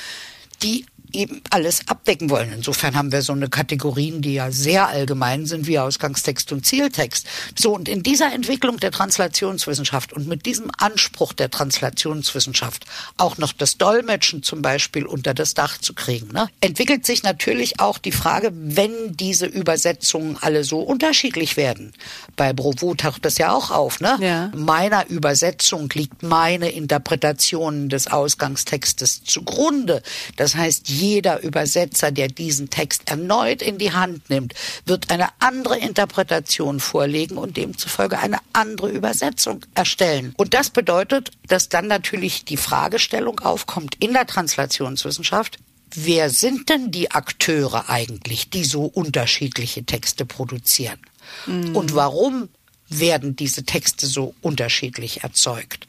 die 0.62 0.86
eben 1.12 1.42
alles 1.50 1.88
abdecken 1.88 2.30
wollen. 2.30 2.52
Insofern 2.54 2.94
haben 2.94 3.12
wir 3.12 3.22
so 3.22 3.32
eine 3.32 3.48
Kategorien, 3.48 4.22
die 4.22 4.34
ja 4.34 4.50
sehr 4.50 4.88
allgemein 4.88 5.46
sind, 5.46 5.66
wie 5.66 5.78
Ausgangstext 5.78 6.52
und 6.52 6.66
Zieltext. 6.66 7.26
So, 7.58 7.74
und 7.74 7.88
in 7.88 8.02
dieser 8.02 8.32
Entwicklung 8.32 8.78
der 8.78 8.90
Translationswissenschaft 8.90 10.12
und 10.12 10.26
mit 10.26 10.46
diesem 10.46 10.70
Anspruch 10.78 11.32
der 11.32 11.50
Translationswissenschaft 11.50 12.84
auch 13.16 13.38
noch 13.38 13.52
das 13.52 13.78
Dolmetschen 13.78 14.42
zum 14.42 14.62
Beispiel 14.62 15.06
unter 15.06 15.34
das 15.34 15.54
Dach 15.54 15.78
zu 15.78 15.94
kriegen, 15.94 16.28
ne, 16.32 16.48
entwickelt 16.60 17.06
sich 17.06 17.22
natürlich 17.22 17.80
auch 17.80 17.98
die 17.98 18.12
Frage, 18.12 18.50
wenn 18.52 18.92
diese 19.16 19.46
Übersetzungen 19.46 20.36
alle 20.40 20.64
so 20.64 20.80
unterschiedlich 20.80 21.56
werden. 21.56 21.92
Bei 22.36 22.52
Brovo 22.52 22.94
taucht 22.94 23.24
das 23.24 23.38
ja 23.38 23.52
auch 23.52 23.70
auf, 23.70 24.00
ne? 24.00 24.16
Ja. 24.20 24.50
Meiner 24.54 25.08
Übersetzung 25.08 25.88
liegt 25.94 26.22
meine 26.22 26.70
Interpretation 26.70 27.88
des 27.88 28.06
Ausgangstextes 28.06 29.24
zugrunde. 29.24 30.02
Das 30.36 30.49
heißt, 30.54 30.88
jeder 30.88 31.42
Übersetzer, 31.42 32.10
der 32.10 32.28
diesen 32.28 32.70
Text 32.70 33.08
erneut 33.10 33.62
in 33.62 33.78
die 33.78 33.92
Hand 33.92 34.30
nimmt, 34.30 34.54
wird 34.86 35.10
eine 35.10 35.28
andere 35.38 35.78
Interpretation 35.78 36.80
vorlegen 36.80 37.36
und 37.36 37.56
demzufolge 37.56 38.18
eine 38.18 38.38
andere 38.52 38.90
Übersetzung 38.90 39.64
erstellen. 39.74 40.34
Und 40.36 40.54
das 40.54 40.70
bedeutet, 40.70 41.30
dass 41.48 41.68
dann 41.68 41.86
natürlich 41.86 42.44
die 42.44 42.56
Fragestellung 42.56 43.40
aufkommt 43.40 43.96
in 44.00 44.12
der 44.12 44.26
Translationswissenschaft, 44.26 45.58
wer 45.94 46.30
sind 46.30 46.68
denn 46.68 46.90
die 46.90 47.10
Akteure 47.10 47.88
eigentlich, 47.88 48.50
die 48.50 48.64
so 48.64 48.84
unterschiedliche 48.84 49.84
Texte 49.84 50.24
produzieren? 50.24 50.98
Mhm. 51.46 51.76
Und 51.76 51.94
warum 51.94 52.48
werden 52.88 53.36
diese 53.36 53.64
Texte 53.64 54.06
so 54.06 54.34
unterschiedlich 54.40 55.22
erzeugt? 55.22 55.86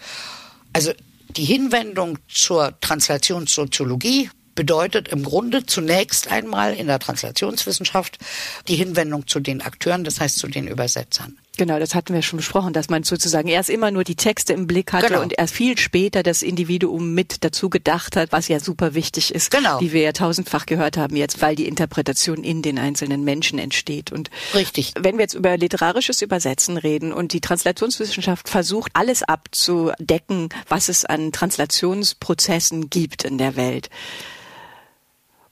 Also 0.73 0.91
die 1.35 1.45
Hinwendung 1.45 2.19
zur 2.27 2.79
Translationssoziologie 2.81 4.29
bedeutet 4.61 5.07
im 5.07 5.23
Grunde 5.23 5.65
zunächst 5.65 6.31
einmal 6.31 6.75
in 6.75 6.85
der 6.85 6.99
Translationswissenschaft 6.99 8.19
die 8.67 8.75
Hinwendung 8.75 9.25
zu 9.25 9.39
den 9.39 9.59
Akteuren, 9.63 10.03
das 10.03 10.19
heißt 10.19 10.37
zu 10.37 10.47
den 10.47 10.67
Übersetzern. 10.67 11.39
Genau, 11.57 11.79
das 11.79 11.95
hatten 11.95 12.13
wir 12.13 12.21
schon 12.21 12.37
besprochen, 12.37 12.71
dass 12.71 12.87
man 12.87 13.01
sozusagen 13.01 13.47
erst 13.47 13.71
immer 13.71 13.89
nur 13.89 14.03
die 14.03 14.15
Texte 14.15 14.53
im 14.53 14.67
Blick 14.67 14.93
hatte 14.93 15.07
genau. 15.07 15.21
und 15.23 15.33
erst 15.35 15.55
viel 15.55 15.79
später 15.79 16.21
das 16.21 16.43
Individuum 16.43 17.15
mit 17.15 17.43
dazu 17.43 17.71
gedacht 17.71 18.15
hat, 18.15 18.31
was 18.31 18.49
ja 18.49 18.59
super 18.59 18.93
wichtig 18.93 19.33
ist, 19.33 19.49
genau. 19.49 19.81
wie 19.81 19.93
wir 19.93 20.01
ja 20.01 20.11
tausendfach 20.11 20.67
gehört 20.67 20.95
haben 20.95 21.15
jetzt, 21.15 21.41
weil 21.41 21.55
die 21.55 21.67
Interpretation 21.67 22.43
in 22.43 22.61
den 22.61 22.77
einzelnen 22.77 23.23
Menschen 23.23 23.57
entsteht. 23.57 24.11
Und 24.11 24.29
Richtig. 24.53 24.93
wenn 24.99 25.17
wir 25.17 25.23
jetzt 25.23 25.33
über 25.33 25.57
literarisches 25.57 26.21
Übersetzen 26.21 26.77
reden 26.77 27.11
und 27.11 27.33
die 27.33 27.41
Translationswissenschaft 27.41 28.47
versucht, 28.47 28.91
alles 28.93 29.23
abzudecken, 29.23 30.49
was 30.69 30.87
es 30.87 31.03
an 31.03 31.31
Translationsprozessen 31.31 32.91
gibt 32.91 33.25
in 33.25 33.39
der 33.39 33.55
Welt. 33.55 33.89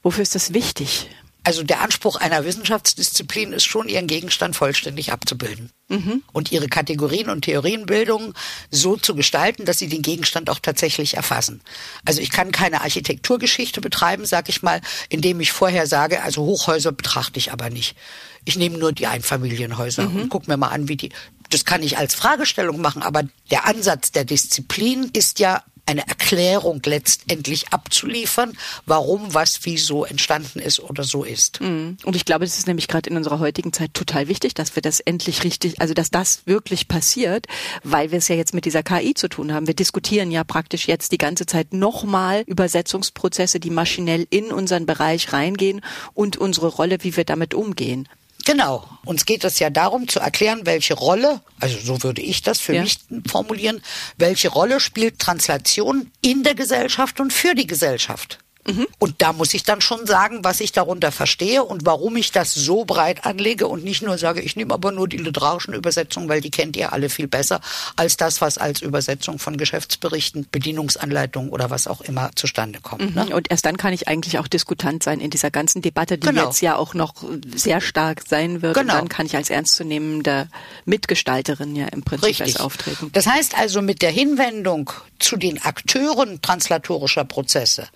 Wofür 0.02 0.22
ist 0.22 0.34
das 0.34 0.54
wichtig? 0.54 1.08
Also 1.42 1.62
der 1.62 1.80
Anspruch 1.80 2.16
einer 2.16 2.44
Wissenschaftsdisziplin 2.44 3.52
ist 3.52 3.64
schon, 3.64 3.88
ihren 3.88 4.06
Gegenstand 4.06 4.56
vollständig 4.56 5.10
abzubilden. 5.10 5.70
Mhm. 5.88 6.22
Und 6.32 6.52
ihre 6.52 6.68
Kategorien 6.68 7.30
und 7.30 7.42
Theorienbildung 7.42 8.34
so 8.70 8.96
zu 8.96 9.14
gestalten, 9.14 9.64
dass 9.64 9.78
sie 9.78 9.88
den 9.88 10.02
Gegenstand 10.02 10.50
auch 10.50 10.58
tatsächlich 10.58 11.14
erfassen. 11.16 11.62
Also 12.04 12.20
ich 12.20 12.30
kann 12.30 12.52
keine 12.52 12.82
Architekturgeschichte 12.82 13.80
betreiben, 13.80 14.26
sag 14.26 14.48
ich 14.50 14.62
mal, 14.62 14.82
indem 15.08 15.40
ich 15.40 15.52
vorher 15.52 15.86
sage, 15.86 16.22
also 16.22 16.42
Hochhäuser 16.42 16.92
betrachte 16.92 17.38
ich 17.38 17.52
aber 17.52 17.70
nicht. 17.70 17.96
Ich 18.44 18.56
nehme 18.56 18.76
nur 18.76 18.92
die 18.92 19.06
Einfamilienhäuser 19.06 20.08
mhm. 20.08 20.22
und 20.22 20.28
gucke 20.28 20.50
mir 20.50 20.58
mal 20.58 20.68
an, 20.68 20.88
wie 20.88 20.96
die 20.96 21.10
Das 21.48 21.64
kann 21.64 21.82
ich 21.82 21.96
als 21.96 22.14
Fragestellung 22.14 22.80
machen, 22.80 23.02
aber 23.02 23.22
der 23.50 23.66
Ansatz 23.66 24.12
der 24.12 24.24
Disziplin 24.24 25.10
ist 25.14 25.38
ja 25.38 25.64
eine 25.90 26.06
Erklärung 26.06 26.80
letztendlich 26.84 27.72
abzuliefern, 27.72 28.56
warum 28.86 29.34
was 29.34 29.64
wie 29.64 29.76
so 29.76 30.04
entstanden 30.04 30.60
ist 30.60 30.80
oder 30.80 31.02
so 31.04 31.24
ist. 31.24 31.60
Mhm. 31.60 31.96
Und 32.04 32.16
ich 32.16 32.24
glaube, 32.24 32.44
es 32.44 32.56
ist 32.56 32.66
nämlich 32.66 32.88
gerade 32.88 33.10
in 33.10 33.16
unserer 33.16 33.40
heutigen 33.40 33.72
Zeit 33.72 33.92
total 33.92 34.28
wichtig, 34.28 34.54
dass 34.54 34.76
wir 34.76 34.82
das 34.82 35.00
endlich 35.00 35.42
richtig, 35.44 35.80
also 35.80 35.92
dass 35.92 36.10
das 36.10 36.42
wirklich 36.46 36.88
passiert, 36.88 37.46
weil 37.82 38.12
wir 38.12 38.18
es 38.18 38.28
ja 38.28 38.36
jetzt 38.36 38.54
mit 38.54 38.64
dieser 38.64 38.82
KI 38.82 39.14
zu 39.14 39.28
tun 39.28 39.52
haben. 39.52 39.66
Wir 39.66 39.74
diskutieren 39.74 40.30
ja 40.30 40.44
praktisch 40.44 40.86
jetzt 40.86 41.12
die 41.12 41.18
ganze 41.18 41.44
Zeit 41.44 41.72
nochmal 41.72 42.44
Übersetzungsprozesse, 42.46 43.58
die 43.58 43.70
maschinell 43.70 44.26
in 44.30 44.52
unseren 44.52 44.86
Bereich 44.86 45.32
reingehen 45.32 45.80
und 46.14 46.36
unsere 46.36 46.68
Rolle, 46.68 46.98
wie 47.02 47.16
wir 47.16 47.24
damit 47.24 47.52
umgehen. 47.54 48.08
Genau. 48.44 48.88
Uns 49.04 49.26
geht 49.26 49.44
es 49.44 49.58
ja 49.58 49.70
darum 49.70 50.08
zu 50.08 50.20
erklären, 50.20 50.62
welche 50.64 50.94
Rolle, 50.94 51.40
also 51.58 51.78
so 51.78 52.02
würde 52.02 52.22
ich 52.22 52.42
das 52.42 52.60
für 52.60 52.74
ja. 52.74 52.82
mich 52.82 52.98
formulieren, 53.26 53.82
welche 54.16 54.48
Rolle 54.48 54.80
spielt 54.80 55.18
Translation 55.18 56.10
in 56.22 56.42
der 56.42 56.54
Gesellschaft 56.54 57.20
und 57.20 57.32
für 57.32 57.54
die 57.54 57.66
Gesellschaft. 57.66 58.38
Mhm. 58.72 58.86
Und 58.98 59.14
da 59.18 59.32
muss 59.32 59.54
ich 59.54 59.62
dann 59.62 59.80
schon 59.80 60.06
sagen, 60.06 60.40
was 60.42 60.60
ich 60.60 60.72
darunter 60.72 61.12
verstehe 61.12 61.64
und 61.64 61.86
warum 61.86 62.16
ich 62.16 62.32
das 62.32 62.54
so 62.54 62.84
breit 62.84 63.24
anlege 63.24 63.66
und 63.66 63.84
nicht 63.84 64.02
nur 64.02 64.18
sage, 64.18 64.40
ich 64.40 64.56
nehme 64.56 64.74
aber 64.74 64.92
nur 64.92 65.08
die 65.08 65.16
literarischen 65.16 65.74
Übersetzungen, 65.74 66.28
weil 66.28 66.40
die 66.40 66.50
kennt 66.50 66.76
ihr 66.76 66.92
alle 66.92 67.08
viel 67.08 67.28
besser 67.28 67.60
als 67.96 68.16
das, 68.16 68.40
was 68.40 68.58
als 68.58 68.82
Übersetzung 68.82 69.38
von 69.38 69.56
Geschäftsberichten, 69.56 70.46
Bedienungsanleitungen 70.50 71.50
oder 71.50 71.70
was 71.70 71.86
auch 71.86 72.00
immer 72.00 72.30
zustande 72.34 72.80
kommt. 72.80 73.14
Mhm. 73.14 73.14
Ne? 73.14 73.34
Und 73.34 73.50
erst 73.50 73.64
dann 73.64 73.76
kann 73.76 73.92
ich 73.92 74.08
eigentlich 74.08 74.38
auch 74.38 74.48
diskutant 74.48 75.02
sein 75.02 75.20
in 75.20 75.30
dieser 75.30 75.50
ganzen 75.50 75.82
Debatte, 75.82 76.18
die 76.18 76.26
genau. 76.26 76.46
jetzt 76.46 76.60
ja 76.60 76.76
auch 76.76 76.94
noch 76.94 77.14
sehr 77.54 77.80
stark 77.80 78.22
sein 78.28 78.62
wird. 78.62 78.74
Genau. 78.74 78.92
Und 78.94 78.98
dann 79.00 79.08
kann 79.08 79.26
ich 79.26 79.36
als 79.36 79.50
ernstzunehmende 79.50 80.48
Mitgestalterin 80.84 81.76
ja 81.76 81.86
im 81.88 82.02
Prinzip 82.02 82.40
Richtig. 82.40 82.60
auftreten. 82.60 83.10
Das 83.12 83.26
heißt 83.26 83.56
also 83.58 83.82
mit 83.82 84.02
der 84.02 84.10
Hinwendung 84.10 84.90
zu 85.18 85.36
den 85.36 85.62
Akteuren 85.62 86.40
translatorischer 86.42 87.24
Prozesse 87.24 87.88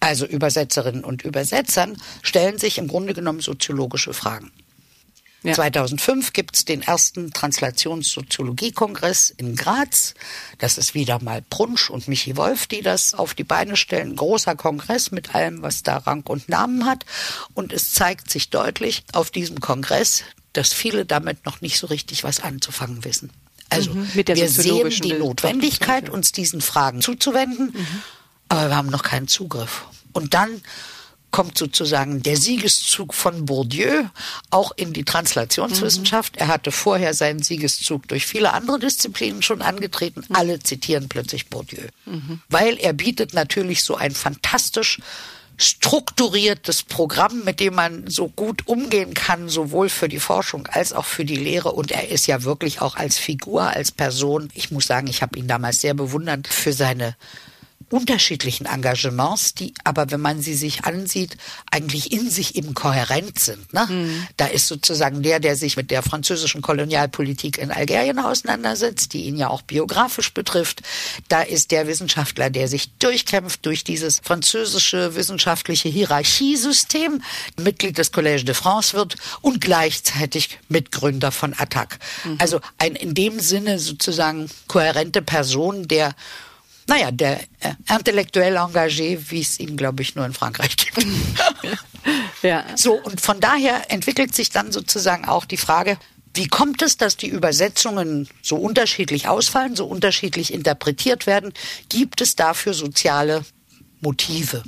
also 0.00 0.26
Übersetzerinnen 0.26 1.04
und 1.04 1.22
Übersetzern, 1.22 1.96
stellen 2.22 2.58
sich 2.58 2.78
im 2.78 2.88
Grunde 2.88 3.14
genommen 3.14 3.40
soziologische 3.40 4.12
Fragen. 4.12 4.52
Ja. 5.46 5.54
2005 5.54 6.32
gibt 6.32 6.56
es 6.56 6.64
den 6.64 6.82
ersten 6.82 7.32
Translationssoziologie-Kongress 7.32 9.30
in 9.36 9.54
Graz. 9.54 10.14
Das 10.58 10.76
ist 10.76 10.94
wieder 10.94 11.22
mal 11.22 11.40
Brunsch 11.48 11.88
und 11.88 12.08
Michi 12.08 12.36
Wolf, 12.36 12.66
die 12.66 12.82
das 12.82 13.14
auf 13.14 13.34
die 13.34 13.44
Beine 13.44 13.76
stellen. 13.76 14.16
Großer 14.16 14.56
Kongress 14.56 15.12
mit 15.12 15.36
allem, 15.36 15.62
was 15.62 15.84
da 15.84 15.98
Rang 15.98 16.22
und 16.26 16.48
Namen 16.48 16.84
hat. 16.84 17.04
Und 17.54 17.72
es 17.72 17.92
zeigt 17.92 18.28
sich 18.28 18.50
deutlich 18.50 19.04
auf 19.12 19.30
diesem 19.30 19.60
Kongress, 19.60 20.24
dass 20.52 20.72
viele 20.72 21.06
damit 21.06 21.46
noch 21.46 21.60
nicht 21.60 21.78
so 21.78 21.86
richtig 21.86 22.24
was 22.24 22.40
anzufangen 22.40 23.04
wissen. 23.04 23.30
Also 23.68 23.92
mhm, 23.94 24.10
wir 24.14 24.48
sehen 24.48 24.90
die 24.90 25.12
Notwendigkeit, 25.12 26.08
uns 26.08 26.32
diesen 26.32 26.60
Fragen 26.60 27.02
zuzuwenden. 27.02 27.72
Mhm 27.72 28.02
aber 28.48 28.68
wir 28.68 28.76
haben 28.76 28.90
noch 28.90 29.02
keinen 29.02 29.28
Zugriff. 29.28 29.84
Und 30.12 30.34
dann 30.34 30.62
kommt 31.30 31.58
sozusagen 31.58 32.22
der 32.22 32.38
Siegeszug 32.38 33.12
von 33.12 33.44
Bourdieu 33.44 34.04
auch 34.48 34.72
in 34.76 34.94
die 34.94 35.04
Translationswissenschaft. 35.04 36.36
Mhm. 36.36 36.40
Er 36.40 36.48
hatte 36.48 36.72
vorher 36.72 37.12
seinen 37.12 37.42
Siegeszug 37.42 38.08
durch 38.08 38.24
viele 38.24 38.54
andere 38.54 38.78
Disziplinen 38.78 39.42
schon 39.42 39.60
angetreten. 39.60 40.24
Mhm. 40.28 40.34
Alle 40.34 40.60
zitieren 40.60 41.10
plötzlich 41.10 41.48
Bourdieu, 41.48 41.82
mhm. 42.06 42.40
weil 42.48 42.78
er 42.78 42.94
bietet 42.94 43.34
natürlich 43.34 43.84
so 43.84 43.96
ein 43.96 44.12
fantastisch 44.12 44.98
strukturiertes 45.58 46.82
Programm, 46.82 47.44
mit 47.44 47.60
dem 47.60 47.74
man 47.74 48.06
so 48.08 48.28
gut 48.28 48.66
umgehen 48.66 49.14
kann, 49.14 49.48
sowohl 49.48 49.88
für 49.88 50.08
die 50.08 50.20
Forschung 50.20 50.66
als 50.66 50.92
auch 50.92 51.04
für 51.04 51.24
die 51.24 51.36
Lehre. 51.36 51.72
Und 51.72 51.90
er 51.90 52.08
ist 52.08 52.26
ja 52.26 52.44
wirklich 52.44 52.80
auch 52.80 52.96
als 52.96 53.18
Figur, 53.18 53.62
als 53.62 53.90
Person. 53.90 54.48
Ich 54.54 54.70
muss 54.70 54.86
sagen, 54.86 55.06
ich 55.06 55.22
habe 55.22 55.38
ihn 55.38 55.48
damals 55.48 55.80
sehr 55.80 55.94
bewundert 55.94 56.48
für 56.48 56.72
seine 56.72 57.16
unterschiedlichen 57.88 58.66
Engagements, 58.66 59.54
die 59.54 59.72
aber, 59.84 60.10
wenn 60.10 60.20
man 60.20 60.40
sie 60.40 60.54
sich 60.54 60.84
ansieht, 60.84 61.36
eigentlich 61.70 62.12
in 62.12 62.28
sich 62.28 62.56
eben 62.56 62.74
kohärent 62.74 63.38
sind. 63.38 63.72
Ne? 63.72 63.86
Mhm. 63.88 64.26
Da 64.36 64.46
ist 64.46 64.66
sozusagen 64.66 65.22
der, 65.22 65.38
der 65.38 65.56
sich 65.56 65.76
mit 65.76 65.90
der 65.90 66.02
französischen 66.02 66.62
Kolonialpolitik 66.62 67.58
in 67.58 67.70
Algerien 67.70 68.18
auseinandersetzt, 68.18 69.12
die 69.12 69.24
ihn 69.24 69.36
ja 69.36 69.48
auch 69.48 69.62
biografisch 69.62 70.34
betrifft. 70.34 70.82
Da 71.28 71.42
ist 71.42 71.70
der 71.70 71.86
Wissenschaftler, 71.86 72.50
der 72.50 72.66
sich 72.66 72.90
durchkämpft 72.98 73.64
durch 73.64 73.84
dieses 73.84 74.20
französische 74.22 75.14
wissenschaftliche 75.14 75.88
Hierarchiesystem, 75.88 77.22
Mitglied 77.56 77.98
des 77.98 78.12
Collège 78.12 78.44
de 78.44 78.54
France 78.54 78.94
wird 78.94 79.14
und 79.42 79.60
gleichzeitig 79.60 80.58
Mitgründer 80.68 81.30
von 81.30 81.54
Attac. 81.56 81.98
Mhm. 82.24 82.36
Also 82.38 82.60
ein 82.78 82.96
in 82.96 83.14
dem 83.14 83.38
Sinne 83.38 83.78
sozusagen 83.78 84.48
kohärente 84.66 85.22
Person, 85.22 85.86
der 85.86 86.14
naja, 86.86 87.10
der 87.10 87.40
äh, 87.60 87.74
intellektuell 87.92 88.56
engagé, 88.56 89.18
wie 89.28 89.40
es 89.40 89.58
ihn, 89.58 89.76
glaube 89.76 90.02
ich, 90.02 90.14
nur 90.14 90.24
in 90.24 90.32
Frankreich 90.32 90.76
gibt. 90.76 91.04
ja. 92.42 92.64
So, 92.76 92.94
und 92.94 93.20
von 93.20 93.40
daher 93.40 93.90
entwickelt 93.90 94.34
sich 94.34 94.50
dann 94.50 94.70
sozusagen 94.70 95.24
auch 95.24 95.44
die 95.44 95.56
Frage, 95.56 95.98
wie 96.34 96.48
kommt 96.48 96.82
es, 96.82 96.96
dass 96.96 97.16
die 97.16 97.28
Übersetzungen 97.28 98.28
so 98.42 98.56
unterschiedlich 98.56 99.26
ausfallen, 99.26 99.74
so 99.74 99.86
unterschiedlich 99.86 100.52
interpretiert 100.52 101.26
werden? 101.26 101.52
Gibt 101.88 102.20
es 102.20 102.36
dafür 102.36 102.74
soziale 102.74 103.44
Motive? 104.00 104.62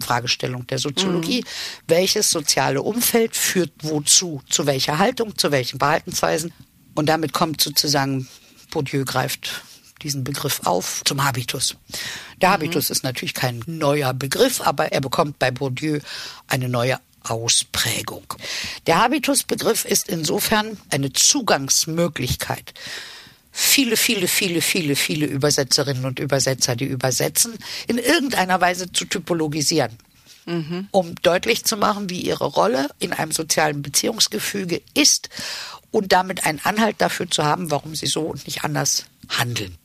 Fragestellung 0.00 0.66
der 0.66 0.78
Soziologie. 0.78 1.42
Mhm. 1.42 1.46
Welches 1.88 2.30
soziale 2.30 2.82
Umfeld 2.82 3.36
führt 3.36 3.72
wozu? 3.82 4.42
Zu 4.48 4.66
welcher 4.66 4.98
Haltung, 4.98 5.36
zu 5.38 5.50
welchen 5.50 5.78
Verhaltensweisen? 5.78 6.52
Und 6.94 7.06
damit 7.06 7.32
kommt 7.32 7.60
sozusagen, 7.60 8.28
Bourdieu 8.70 9.04
greift 9.04 9.62
diesen 10.02 10.24
Begriff 10.24 10.60
auf 10.64 11.02
zum 11.04 11.24
Habitus. 11.24 11.76
Der 12.40 12.50
mhm. 12.50 12.52
Habitus 12.54 12.90
ist 12.90 13.04
natürlich 13.04 13.34
kein 13.34 13.62
neuer 13.66 14.12
Begriff, 14.14 14.60
aber 14.60 14.92
er 14.92 15.00
bekommt 15.00 15.38
bei 15.38 15.50
Bourdieu 15.50 16.00
eine 16.46 16.68
neue 16.68 16.98
Ausprägung. 17.22 18.24
Der 18.86 19.02
Habitusbegriff 19.02 19.84
ist 19.84 20.08
insofern 20.08 20.76
eine 20.90 21.12
Zugangsmöglichkeit. 21.12 22.74
Viele, 23.50 23.96
viele, 23.96 24.28
viele, 24.28 24.60
viele, 24.60 24.96
viele 24.96 25.26
Übersetzerinnen 25.26 26.04
und 26.04 26.18
Übersetzer, 26.18 26.76
die 26.76 26.86
übersetzen, 26.86 27.56
in 27.86 27.98
irgendeiner 27.98 28.60
Weise 28.60 28.92
zu 28.92 29.04
typologisieren. 29.04 29.96
Mhm. 30.46 30.88
um 30.90 31.14
deutlich 31.22 31.64
zu 31.64 31.78
machen, 31.78 32.10
wie 32.10 32.20
ihre 32.20 32.44
Rolle 32.44 32.90
in 32.98 33.14
einem 33.14 33.32
sozialen 33.32 33.80
Beziehungsgefüge 33.80 34.82
ist 34.92 35.30
und 35.90 36.12
damit 36.12 36.44
einen 36.44 36.60
Anhalt 36.64 36.96
dafür 36.98 37.30
zu 37.30 37.44
haben, 37.44 37.70
warum 37.70 37.94
sie 37.94 38.06
so 38.06 38.24
und 38.24 38.46
nicht 38.46 38.62
anders 38.62 39.06
handeln. 39.30 39.78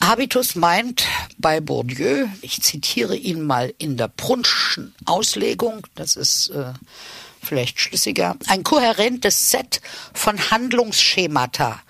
Habitus 0.00 0.54
meint 0.54 1.06
bei 1.38 1.60
Bourdieu, 1.60 2.26
ich 2.42 2.62
zitiere 2.62 3.16
ihn 3.16 3.42
mal 3.42 3.72
in 3.78 3.96
der 3.96 4.08
Brunschen 4.08 4.94
Auslegung, 5.06 5.86
das 5.94 6.16
ist 6.16 6.50
äh, 6.50 6.72
vielleicht 7.42 7.80
schlüssiger, 7.80 8.36
ein 8.46 8.62
kohärentes 8.62 9.50
Set 9.50 9.80
von 10.12 10.50
Handlungsschemata, 10.50 11.80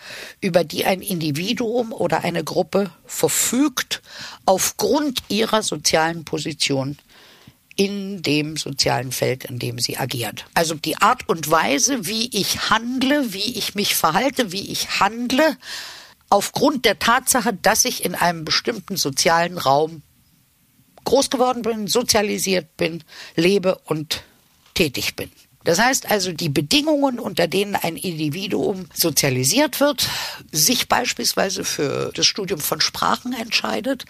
über 0.40 0.62
die 0.62 0.84
ein 0.84 1.02
Individuum 1.02 1.92
oder 1.92 2.22
eine 2.22 2.44
Gruppe 2.44 2.90
verfügt 3.06 4.02
aufgrund 4.44 5.22
ihrer 5.28 5.62
sozialen 5.62 6.24
Position 6.24 6.98
in 7.74 8.22
dem 8.22 8.56
sozialen 8.56 9.12
Feld, 9.12 9.44
in 9.44 9.58
dem 9.58 9.78
sie 9.78 9.98
agiert. 9.98 10.46
Also 10.54 10.74
die 10.74 10.96
Art 10.96 11.28
und 11.28 11.50
Weise, 11.50 12.06
wie 12.06 12.28
ich 12.34 12.70
handle, 12.70 13.32
wie 13.34 13.58
ich 13.58 13.74
mich 13.74 13.94
verhalte, 13.94 14.52
wie 14.52 14.70
ich 14.70 15.00
handle, 15.00 15.56
aufgrund 16.28 16.84
der 16.84 16.98
Tatsache, 16.98 17.52
dass 17.52 17.84
ich 17.84 18.04
in 18.04 18.14
einem 18.14 18.44
bestimmten 18.44 18.96
sozialen 18.96 19.58
Raum 19.58 20.02
groß 21.04 21.30
geworden 21.30 21.62
bin, 21.62 21.86
sozialisiert 21.86 22.76
bin, 22.76 23.04
lebe 23.36 23.78
und 23.84 24.22
tätig 24.74 25.16
bin. 25.16 25.30
Das 25.66 25.80
heißt 25.80 26.08
also, 26.08 26.30
die 26.30 26.48
Bedingungen, 26.48 27.18
unter 27.18 27.48
denen 27.48 27.74
ein 27.74 27.96
Individuum 27.96 28.86
sozialisiert 28.94 29.80
wird, 29.80 30.08
sich 30.52 30.88
beispielsweise 30.88 31.64
für 31.64 32.12
das 32.14 32.24
Studium 32.24 32.60
von 32.60 32.80
Sprachen 32.80 33.32
entscheidet, 33.32 34.04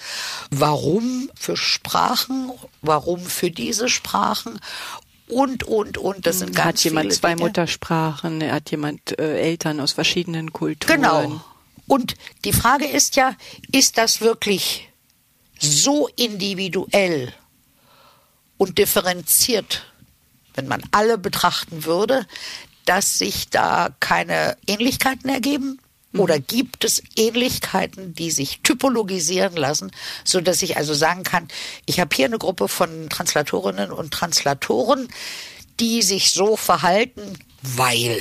warum 0.50 1.30
für 1.34 1.56
Sprachen, 1.56 2.52
warum 2.82 3.20
für 3.20 3.50
diese 3.50 3.88
Sprachen 3.88 4.60
und, 5.28 5.64
und, 5.64 5.96
und. 5.96 6.26
Das 6.26 6.40
sind 6.40 6.54
ganz 6.54 6.66
Hat 6.66 6.84
jemand 6.84 7.04
viele 7.06 7.14
zwei 7.14 7.34
Dinge. 7.34 7.48
Muttersprachen, 7.48 8.52
hat 8.52 8.70
jemand 8.70 9.18
äh, 9.18 9.38
Eltern 9.40 9.80
aus 9.80 9.92
verschiedenen 9.92 10.52
Kulturen. 10.52 10.94
Genau. 10.94 11.40
Und 11.86 12.14
die 12.44 12.52
Frage 12.52 12.86
ist 12.86 13.16
ja, 13.16 13.34
ist 13.72 13.98
das 13.98 14.20
wirklich 14.20 14.88
so 15.58 16.08
individuell 16.16 17.32
und 18.58 18.78
differenziert, 18.78 19.84
wenn 20.54 20.68
man 20.68 20.82
alle 20.90 21.18
betrachten 21.18 21.84
würde, 21.84 22.26
dass 22.84 23.18
sich 23.18 23.48
da 23.48 23.90
keine 24.00 24.56
Ähnlichkeiten 24.66 25.28
ergeben? 25.28 25.80
Mhm. 26.12 26.20
Oder 26.20 26.38
gibt 26.38 26.84
es 26.84 27.02
Ähnlichkeiten, 27.16 28.14
die 28.14 28.30
sich 28.30 28.60
typologisieren 28.62 29.56
lassen, 29.56 29.92
so 30.24 30.40
dass 30.40 30.62
ich 30.62 30.76
also 30.76 30.94
sagen 30.94 31.22
kann, 31.22 31.48
ich 31.84 32.00
habe 32.00 32.14
hier 32.14 32.26
eine 32.26 32.38
Gruppe 32.38 32.68
von 32.68 33.08
Translatorinnen 33.08 33.92
und 33.92 34.12
Translatoren, 34.12 35.08
die 35.80 36.02
sich 36.02 36.32
so 36.32 36.56
verhalten, 36.56 37.38
weil 37.62 38.20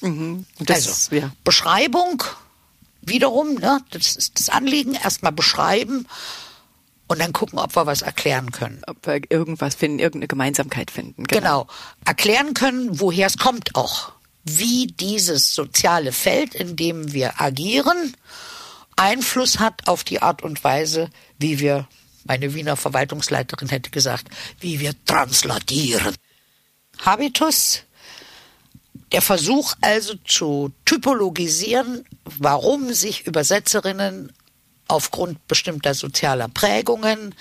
Mhm. 0.00 0.46
Das, 0.58 0.86
also 0.86 1.16
ja. 1.16 1.32
Beschreibung 1.44 2.22
wiederum, 3.06 3.54
ne, 3.54 3.80
das 3.90 4.16
ist 4.16 4.38
das 4.38 4.48
Anliegen, 4.48 4.94
erstmal 4.94 5.32
beschreiben 5.32 6.06
und 7.06 7.20
dann 7.20 7.32
gucken, 7.32 7.58
ob 7.58 7.76
wir 7.76 7.86
was 7.86 8.02
erklären 8.02 8.50
können. 8.50 8.82
Ob 8.86 9.06
wir 9.06 9.20
irgendwas 9.30 9.74
finden, 9.74 9.98
irgendeine 9.98 10.28
Gemeinsamkeit 10.28 10.90
finden. 10.90 11.24
Genau. 11.24 11.40
genau. 11.40 11.66
Erklären 12.04 12.54
können, 12.54 13.00
woher 13.00 13.26
es 13.26 13.38
kommt 13.38 13.74
auch. 13.74 14.12
Wie 14.44 14.86
dieses 14.86 15.54
soziale 15.54 16.12
Feld, 16.12 16.54
in 16.54 16.76
dem 16.76 17.12
wir 17.12 17.40
agieren, 17.40 18.14
Einfluss 18.96 19.58
hat 19.58 19.88
auf 19.88 20.04
die 20.04 20.22
Art 20.22 20.42
und 20.42 20.62
Weise, 20.64 21.10
wie 21.38 21.58
wir, 21.58 21.86
meine 22.24 22.54
Wiener 22.54 22.76
Verwaltungsleiterin 22.76 23.68
hätte 23.68 23.90
gesagt, 23.90 24.28
wie 24.60 24.80
wir 24.80 24.92
translatieren. 25.04 26.14
Habitus, 27.04 27.82
der 29.16 29.22
Versuch 29.22 29.72
also 29.80 30.12
zu 30.26 30.72
typologisieren, 30.84 32.04
warum 32.38 32.92
sich 32.92 33.26
Übersetzerinnen 33.26 34.30
aufgrund 34.88 35.48
bestimmter 35.48 35.94
sozialer 35.94 36.48
Prägungen 36.48 37.34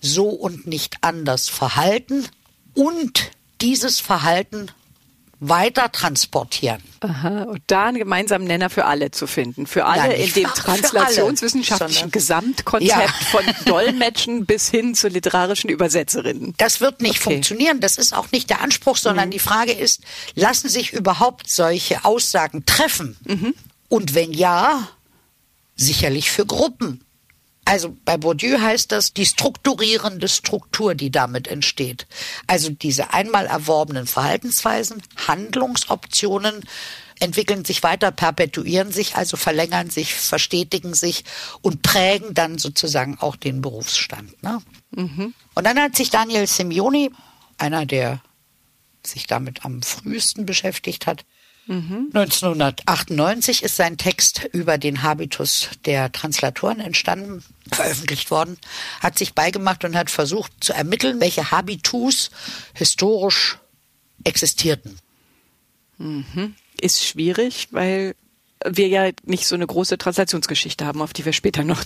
so 0.00 0.30
und 0.30 0.66
nicht 0.66 0.96
anders 1.02 1.50
verhalten 1.50 2.26
und 2.72 3.30
dieses 3.60 4.00
Verhalten 4.00 4.70
weiter 5.40 5.92
transportieren. 5.92 6.82
Aha, 7.00 7.44
und 7.44 7.62
da 7.68 7.86
einen 7.86 7.98
gemeinsamen 7.98 8.46
Nenner 8.46 8.70
für 8.70 8.86
alle 8.86 9.10
zu 9.10 9.26
finden. 9.26 9.66
Für 9.66 9.84
alle 9.84 10.16
ja, 10.16 10.24
in 10.24 10.32
dem 10.32 10.48
translationswissenschaftlichen 10.48 12.04
alle, 12.04 12.10
Gesamtkonzept 12.10 12.90
ja. 12.90 13.08
von 13.30 13.44
Dolmetschen 13.66 14.46
bis 14.46 14.68
hin 14.68 14.94
zu 14.94 15.08
literarischen 15.08 15.70
Übersetzerinnen. 15.70 16.54
Das 16.58 16.80
wird 16.80 17.00
nicht 17.00 17.20
okay. 17.20 17.34
funktionieren. 17.34 17.80
Das 17.80 17.98
ist 17.98 18.14
auch 18.14 18.32
nicht 18.32 18.50
der 18.50 18.62
Anspruch, 18.62 18.96
sondern 18.96 19.28
mhm. 19.28 19.32
die 19.32 19.38
Frage 19.38 19.72
ist, 19.72 20.02
lassen 20.34 20.68
sich 20.68 20.92
überhaupt 20.92 21.48
solche 21.48 22.04
Aussagen 22.04 22.66
treffen? 22.66 23.16
Mhm. 23.24 23.54
Und 23.88 24.14
wenn 24.14 24.32
ja, 24.32 24.88
sicherlich 25.76 26.30
für 26.30 26.46
Gruppen. 26.46 27.04
Also 27.68 27.94
bei 28.06 28.16
Bourdieu 28.16 28.58
heißt 28.58 28.92
das 28.92 29.12
die 29.12 29.26
strukturierende 29.26 30.26
Struktur, 30.28 30.94
die 30.94 31.10
damit 31.10 31.48
entsteht. 31.48 32.06
Also 32.46 32.70
diese 32.70 33.12
einmal 33.12 33.44
erworbenen 33.44 34.06
Verhaltensweisen, 34.06 35.02
Handlungsoptionen 35.26 36.64
entwickeln 37.20 37.66
sich 37.66 37.82
weiter, 37.82 38.10
perpetuieren 38.10 38.90
sich, 38.90 39.16
also 39.16 39.36
verlängern 39.36 39.90
sich, 39.90 40.14
verstetigen 40.14 40.94
sich 40.94 41.24
und 41.60 41.82
prägen 41.82 42.32
dann 42.32 42.56
sozusagen 42.56 43.18
auch 43.18 43.36
den 43.36 43.60
Berufsstand. 43.60 44.42
Ne? 44.42 44.62
Mhm. 44.92 45.34
Und 45.54 45.66
dann 45.66 45.78
hat 45.78 45.94
sich 45.94 46.08
Daniel 46.08 46.46
Simeoni, 46.46 47.10
einer 47.58 47.84
der 47.84 48.22
sich 49.06 49.26
damit 49.26 49.66
am 49.66 49.82
frühesten 49.82 50.46
beschäftigt 50.46 51.06
hat, 51.06 51.26
1998 51.68 53.62
ist 53.62 53.76
sein 53.76 53.98
Text 53.98 54.48
über 54.52 54.78
den 54.78 55.02
Habitus 55.02 55.68
der 55.84 56.10
Translatoren 56.10 56.80
entstanden, 56.80 57.44
veröffentlicht 57.70 58.30
worden, 58.30 58.58
hat 59.00 59.18
sich 59.18 59.34
beigemacht 59.34 59.84
und 59.84 59.94
hat 59.94 60.10
versucht 60.10 60.52
zu 60.60 60.72
ermitteln, 60.72 61.20
welche 61.20 61.50
Habitus 61.50 62.30
historisch 62.72 63.58
existierten. 64.24 64.98
Mhm. 65.98 66.54
Ist 66.80 67.04
schwierig, 67.04 67.68
weil 67.70 68.14
wir 68.64 68.88
ja 68.88 69.10
nicht 69.24 69.46
so 69.46 69.54
eine 69.54 69.66
große 69.66 69.98
Translationsgeschichte 69.98 70.86
haben, 70.86 71.02
auf 71.02 71.12
die 71.12 71.24
wir 71.24 71.32
später 71.32 71.64
noch 71.64 71.84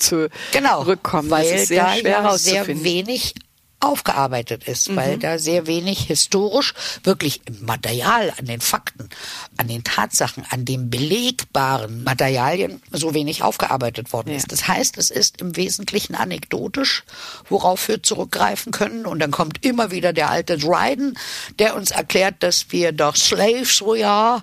genau, 0.52 0.82
zurückkommen. 0.82 1.30
Weil 1.30 1.50
das 1.50 1.62
ist 1.62 1.68
sehr 1.68 1.84
da 1.84 1.96
schwer 1.96 2.10
ja 2.22 2.38
sehr 2.38 2.66
wenig 2.84 3.34
aufgearbeitet 3.82 4.64
ist, 4.64 4.88
mhm. 4.88 4.96
weil 4.96 5.18
da 5.18 5.38
sehr 5.38 5.66
wenig 5.66 6.00
historisch, 6.00 6.74
wirklich 7.04 7.40
im 7.46 7.64
Material, 7.64 8.32
an 8.38 8.46
den 8.46 8.60
Fakten, 8.60 9.08
an 9.56 9.68
den 9.68 9.84
Tatsachen, 9.84 10.44
an 10.50 10.64
den 10.64 10.90
belegbaren 10.90 12.04
Materialien 12.04 12.80
so 12.90 13.14
wenig 13.14 13.42
aufgearbeitet 13.42 14.12
worden 14.12 14.30
ja. 14.30 14.36
ist. 14.36 14.52
Das 14.52 14.68
heißt, 14.68 14.98
es 14.98 15.10
ist 15.10 15.40
im 15.40 15.56
Wesentlichen 15.56 16.14
anekdotisch, 16.14 17.04
worauf 17.48 17.88
wir 17.88 18.02
zurückgreifen 18.02 18.72
können. 18.72 19.06
Und 19.06 19.18
dann 19.18 19.30
kommt 19.30 19.64
immer 19.64 19.90
wieder 19.90 20.12
der 20.12 20.30
alte 20.30 20.58
Dryden, 20.58 21.18
der 21.58 21.76
uns 21.76 21.90
erklärt, 21.90 22.42
dass 22.42 22.66
wir 22.70 22.92
doch 22.92 23.16
Slaves 23.16 23.82
we 23.82 24.06
are. 24.06 24.42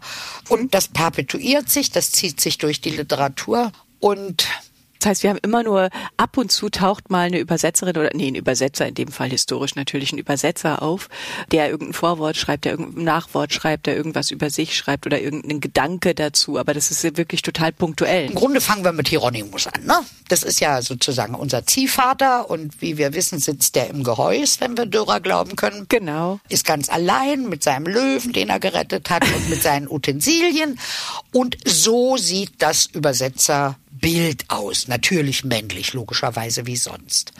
Und 0.50 0.74
das 0.74 0.88
perpetuiert 0.88 1.70
sich, 1.70 1.92
das 1.92 2.12
zieht 2.12 2.42
sich 2.42 2.58
durch 2.58 2.82
die 2.82 2.92
Literatur. 2.92 3.72
Und 4.00 4.48
das 5.00 5.10
heißt, 5.10 5.24
wir 5.24 5.30
haben 5.30 5.40
immer 5.42 5.64
nur 5.64 5.90
ab 6.18 6.38
und 6.38 6.52
zu 6.52 6.70
taucht 6.70 7.10
mal 7.10 7.28
eine 7.28 7.40
Übersetzerin 7.40 7.96
oder 7.96 8.10
nee, 8.14 8.28
ein 8.28 8.36
Übersetzer, 8.36 8.86
in 8.86 8.96
dem 8.96 9.08
Fall 9.08 9.30
historisch 9.30 9.76
natürlich 9.76 10.12
ein 10.12 10.18
Übersetzer 10.18 10.82
auf, 10.82 11.08
der 11.52 11.70
irgendein 11.70 11.94
Vorwort 11.94 12.36
schreibt, 12.36 12.66
der 12.66 12.74
irgendein 12.74 13.06
Nachwort 13.06 13.54
schreibt, 13.54 13.88
der 13.88 13.96
irgendwas 13.96 14.30
über 14.30 14.50
sich 14.50 14.76
schreibt 14.76 15.06
oder 15.06 15.22
irgendeinen 15.22 15.62
Gedanke 15.62 16.14
dazu. 16.14 16.60
Aber 16.60 16.74
das 16.74 16.92
ist 16.92 17.04
wirklich 17.18 17.42
total 17.42 17.72
punktuell. 17.72 18.28
Im 18.28 18.36
Grunde 18.36 18.60
fangen 18.60 18.84
wir 18.84 18.92
mit 18.92 19.08
Hieronymus 19.08 19.68
an. 19.68 19.86
Ne? 19.86 20.00
Das 20.28 20.44
ist 20.44 20.60
ja 20.60 20.82
sozusagen 20.82 21.34
unser 21.34 21.66
Ziehvater 21.66 22.50
und 22.50 22.82
wie 22.82 22.98
wir 22.98 23.14
wissen, 23.14 23.40
sitzt 23.40 23.76
der 23.76 23.90
im 23.90 24.04
Gehäuse, 24.04 24.60
wenn 24.60 24.78
wir 24.78 24.86
Dürrer 24.86 25.22
glauben 25.22 25.56
können. 25.56 25.86
Genau. 25.88 26.42
Ist 26.50 26.66
ganz 26.66 26.90
allein 26.90 27.48
mit 27.48 27.64
seinem 27.64 27.88
Löwen, 27.88 28.34
den 28.34 28.50
er 28.50 28.60
gerettet 28.60 29.10
hat 29.10 29.24
und 29.24 29.50
mit 29.50 29.62
seinen 29.62 29.88
Utensilien. 29.88 30.78
Und 31.32 31.58
so 31.66 32.18
sieht 32.18 32.52
das 32.60 32.86
Übersetzer 32.88 33.78
Bild 34.00 34.46
aus, 34.50 34.88
natürlich 34.88 35.44
männlich, 35.44 35.94
logischerweise 35.94 36.66
wie 36.66 36.78
sonst. 36.78 37.32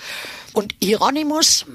Und 0.54 0.76
Hieronymus, 0.82 1.66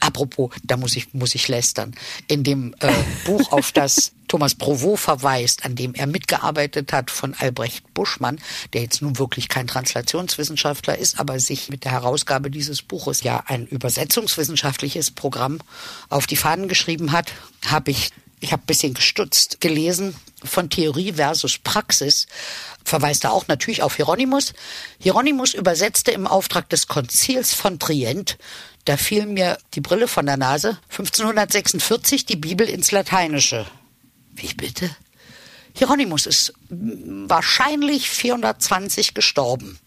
apropos, 0.00 0.50
da 0.62 0.76
muss 0.76 0.96
ich, 0.96 1.12
muss 1.14 1.34
ich 1.34 1.48
lästern, 1.48 1.94
in 2.26 2.44
dem 2.44 2.74
äh, 2.80 2.92
Buch, 3.24 3.52
auf 3.52 3.72
das 3.72 4.12
Thomas 4.28 4.54
Provost 4.54 5.02
verweist, 5.02 5.64
an 5.64 5.74
dem 5.74 5.94
er 5.94 6.06
mitgearbeitet 6.06 6.92
hat 6.92 7.10
von 7.10 7.34
Albrecht 7.34 7.92
Buschmann, 7.94 8.38
der 8.72 8.82
jetzt 8.82 9.02
nun 9.02 9.18
wirklich 9.18 9.48
kein 9.48 9.66
Translationswissenschaftler 9.66 10.96
ist, 10.96 11.18
aber 11.18 11.40
sich 11.40 11.68
mit 11.68 11.84
der 11.84 11.92
Herausgabe 11.92 12.50
dieses 12.50 12.82
Buches 12.82 13.22
ja 13.22 13.42
ein 13.46 13.66
übersetzungswissenschaftliches 13.66 15.10
Programm 15.10 15.58
auf 16.08 16.26
die 16.28 16.36
Fahnen 16.36 16.68
geschrieben 16.68 17.12
hat, 17.12 17.32
habe 17.66 17.90
ich 17.90 18.10
ich 18.40 18.52
habe 18.52 18.62
ein 18.62 18.66
bisschen 18.66 18.94
gestutzt, 18.94 19.60
gelesen 19.60 20.14
von 20.44 20.70
Theorie 20.70 21.12
versus 21.12 21.58
Praxis, 21.58 22.26
verweist 22.84 23.24
er 23.24 23.32
auch 23.32 23.48
natürlich 23.48 23.82
auf 23.82 23.96
Hieronymus. 23.96 24.52
Hieronymus 24.98 25.54
übersetzte 25.54 26.10
im 26.10 26.26
Auftrag 26.26 26.68
des 26.68 26.86
Konzils 26.86 27.54
von 27.54 27.78
Trient, 27.78 28.38
da 28.84 28.96
fiel 28.96 29.26
mir 29.26 29.58
die 29.74 29.80
Brille 29.80 30.08
von 30.08 30.26
der 30.26 30.36
Nase, 30.36 30.78
1546 30.90 32.24
die 32.26 32.36
Bibel 32.36 32.68
ins 32.68 32.90
Lateinische. 32.90 33.66
Wie 34.32 34.54
bitte? 34.54 34.90
Hieronymus 35.74 36.26
ist 36.26 36.54
wahrscheinlich 36.68 38.10
420 38.10 39.14
gestorben. 39.14 39.78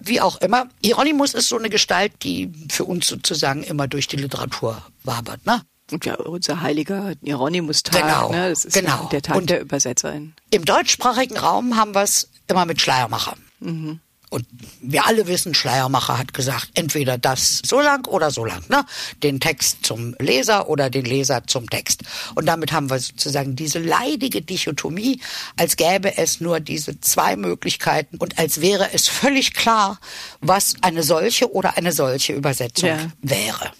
Wie 0.00 0.20
auch 0.20 0.40
immer, 0.40 0.68
Hieronymus 0.82 1.34
ist 1.34 1.48
so 1.48 1.58
eine 1.58 1.70
Gestalt, 1.70 2.12
die 2.22 2.50
für 2.70 2.84
uns 2.84 3.06
sozusagen 3.06 3.62
immer 3.62 3.86
durch 3.86 4.08
die 4.08 4.16
Literatur 4.16 4.82
wabert. 5.04 5.44
Ne? 5.46 5.62
Und 5.90 6.04
ja, 6.04 6.14
unser 6.16 6.60
heiliger 6.60 7.14
Hieronymus-Tag, 7.22 8.02
genau, 8.02 8.30
ne? 8.30 8.50
das 8.50 8.64
ist 8.64 8.74
genau. 8.74 9.08
der 9.10 9.22
Tag 9.22 9.36
und 9.36 9.50
der 9.50 9.60
Übersetzerin. 9.60 10.34
Im 10.50 10.64
deutschsprachigen 10.64 11.36
Raum 11.36 11.76
haben 11.76 11.94
wir 11.94 12.02
es 12.02 12.28
immer 12.48 12.66
mit 12.66 12.80
Schleiermacher. 12.80 13.34
Mhm. 13.60 14.00
Und 14.30 14.46
wir 14.80 15.06
alle 15.08 15.26
wissen, 15.26 15.54
Schleiermacher 15.54 16.16
hat 16.16 16.32
gesagt, 16.32 16.70
entweder 16.74 17.18
das 17.18 17.62
so 17.64 17.80
lang 17.80 18.06
oder 18.06 18.30
so 18.30 18.44
lang, 18.44 18.62
ne? 18.68 18.86
Den 19.24 19.40
Text 19.40 19.84
zum 19.84 20.14
Leser 20.20 20.68
oder 20.68 20.88
den 20.88 21.04
Leser 21.04 21.42
zum 21.48 21.68
Text. 21.68 22.04
Und 22.36 22.46
damit 22.46 22.70
haben 22.70 22.90
wir 22.90 23.00
sozusagen 23.00 23.56
diese 23.56 23.80
leidige 23.80 24.40
Dichotomie, 24.40 25.20
als 25.56 25.74
gäbe 25.74 26.16
es 26.16 26.40
nur 26.40 26.60
diese 26.60 27.00
zwei 27.00 27.34
Möglichkeiten 27.34 28.18
und 28.18 28.38
als 28.38 28.60
wäre 28.60 28.92
es 28.92 29.08
völlig 29.08 29.52
klar, 29.52 29.98
was 30.40 30.74
eine 30.80 31.02
solche 31.02 31.52
oder 31.52 31.76
eine 31.76 31.90
solche 31.90 32.32
Übersetzung 32.32 32.88
ja. 32.88 32.98
wäre. 33.22 33.72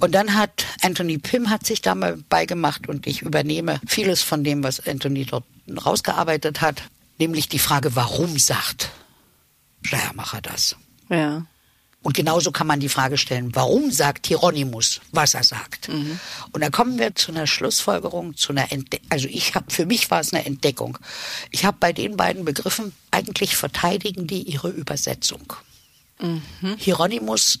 Und 0.00 0.14
dann 0.14 0.34
hat 0.34 0.66
Anthony 0.82 1.18
Pym 1.18 1.50
hat 1.50 1.66
sich 1.66 1.82
da 1.82 1.94
mal 1.94 2.16
beigemacht 2.28 2.88
und 2.88 3.06
ich 3.06 3.22
übernehme 3.22 3.80
vieles 3.86 4.22
von 4.22 4.44
dem, 4.44 4.62
was 4.62 4.86
Anthony 4.86 5.24
dort 5.24 5.44
rausgearbeitet 5.84 6.60
hat, 6.60 6.82
nämlich 7.18 7.48
die 7.48 7.58
Frage, 7.58 7.94
warum 7.96 8.38
sagt 8.38 8.90
Schleiermacher 9.82 10.40
das? 10.40 10.76
Ja. 11.08 11.46
Und 12.02 12.14
genauso 12.14 12.52
kann 12.52 12.68
man 12.68 12.78
die 12.78 12.88
Frage 12.88 13.18
stellen, 13.18 13.54
warum 13.54 13.90
sagt 13.90 14.28
Hieronymus, 14.28 15.00
was 15.10 15.34
er 15.34 15.42
sagt? 15.42 15.88
Mhm. 15.88 16.18
Und 16.52 16.60
da 16.60 16.70
kommen 16.70 16.98
wir 16.98 17.14
zu 17.14 17.32
einer 17.32 17.46
Schlussfolgerung, 17.46 18.36
zu 18.36 18.52
einer 18.52 18.70
Entdeckung. 18.70 19.06
Also 19.10 19.26
ich 19.28 19.54
habe, 19.54 19.70
für 19.70 19.84
mich 19.84 20.10
war 20.10 20.20
es 20.20 20.32
eine 20.32 20.46
Entdeckung. 20.46 20.96
Ich 21.50 21.64
habe 21.64 21.76
bei 21.80 21.92
den 21.92 22.16
beiden 22.16 22.44
Begriffen 22.44 22.92
eigentlich 23.10 23.56
verteidigen 23.56 24.28
die 24.28 24.42
ihre 24.42 24.70
Übersetzung. 24.70 25.52
Mhm. 26.20 26.76
Hieronymus 26.78 27.60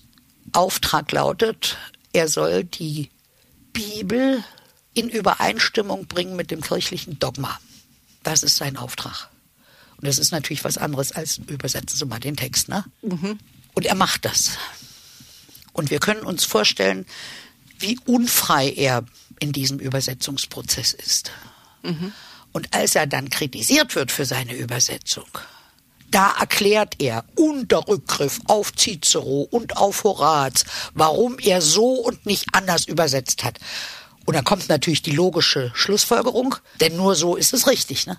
Auftrag 0.52 1.10
lautet, 1.12 1.76
er 2.12 2.28
soll 2.28 2.64
die 2.64 3.10
Bibel 3.72 4.42
in 4.94 5.08
Übereinstimmung 5.08 6.06
bringen 6.06 6.36
mit 6.36 6.50
dem 6.50 6.60
kirchlichen 6.60 7.18
Dogma. 7.18 7.58
Das 8.22 8.42
ist 8.42 8.56
sein 8.56 8.76
Auftrag. 8.76 9.28
Und 9.96 10.06
das 10.06 10.18
ist 10.18 10.32
natürlich 10.32 10.64
was 10.64 10.78
anderes 10.78 11.12
als 11.12 11.38
übersetzen 11.38 11.96
Sie 11.96 12.06
mal 12.06 12.20
den 12.20 12.36
Text, 12.36 12.68
ne? 12.68 12.84
Mhm. 13.02 13.38
Und 13.74 13.86
er 13.86 13.94
macht 13.94 14.24
das. 14.24 14.58
Und 15.72 15.90
wir 15.90 16.00
können 16.00 16.22
uns 16.22 16.44
vorstellen, 16.44 17.06
wie 17.78 17.98
unfrei 18.06 18.70
er 18.70 19.04
in 19.38 19.52
diesem 19.52 19.78
Übersetzungsprozess 19.78 20.92
ist. 20.92 21.30
Mhm. 21.82 22.12
Und 22.52 22.74
als 22.74 22.94
er 22.94 23.06
dann 23.06 23.30
kritisiert 23.30 23.94
wird 23.94 24.10
für 24.10 24.24
seine 24.24 24.54
Übersetzung, 24.54 25.28
da 26.10 26.34
erklärt 26.38 26.94
er 27.00 27.24
unter 27.36 27.86
Rückgriff 27.86 28.40
auf 28.46 28.72
Cicero 28.76 29.46
und 29.50 29.76
auf 29.76 30.04
Horaz, 30.04 30.64
warum 30.94 31.38
er 31.38 31.60
so 31.60 31.94
und 31.94 32.24
nicht 32.26 32.46
anders 32.52 32.86
übersetzt 32.86 33.44
hat. 33.44 33.58
Und 34.24 34.34
dann 34.34 34.44
kommt 34.44 34.68
natürlich 34.68 35.02
die 35.02 35.12
logische 35.12 35.70
Schlussfolgerung, 35.74 36.54
denn 36.80 36.96
nur 36.96 37.14
so 37.14 37.36
ist 37.36 37.52
es 37.54 37.66
richtig, 37.66 38.06
ne? 38.06 38.18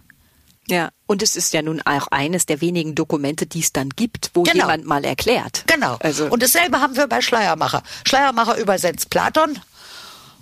Ja, 0.67 0.89
und 1.07 1.23
es 1.23 1.35
ist 1.35 1.51
ja 1.53 1.63
nun 1.63 1.81
auch 1.81 2.07
eines 2.09 2.45
der 2.45 2.61
wenigen 2.61 2.93
Dokumente, 2.93 3.47
die 3.47 3.59
es 3.59 3.73
dann 3.73 3.89
gibt, 3.89 4.29
wo 4.35 4.43
Genau. 4.43 4.55
jemand 4.65 4.85
mal 4.85 5.03
erklärt. 5.03 5.63
Genau. 5.65 5.97
Also, 5.99 6.27
und 6.27 6.43
dasselbe 6.43 6.79
haben 6.79 6.95
wir 6.95 7.07
bei 7.07 7.21
Schleiermacher. 7.21 7.81
Schleiermacher 8.05 8.55
übersetzt 8.57 9.09
Platon 9.09 9.57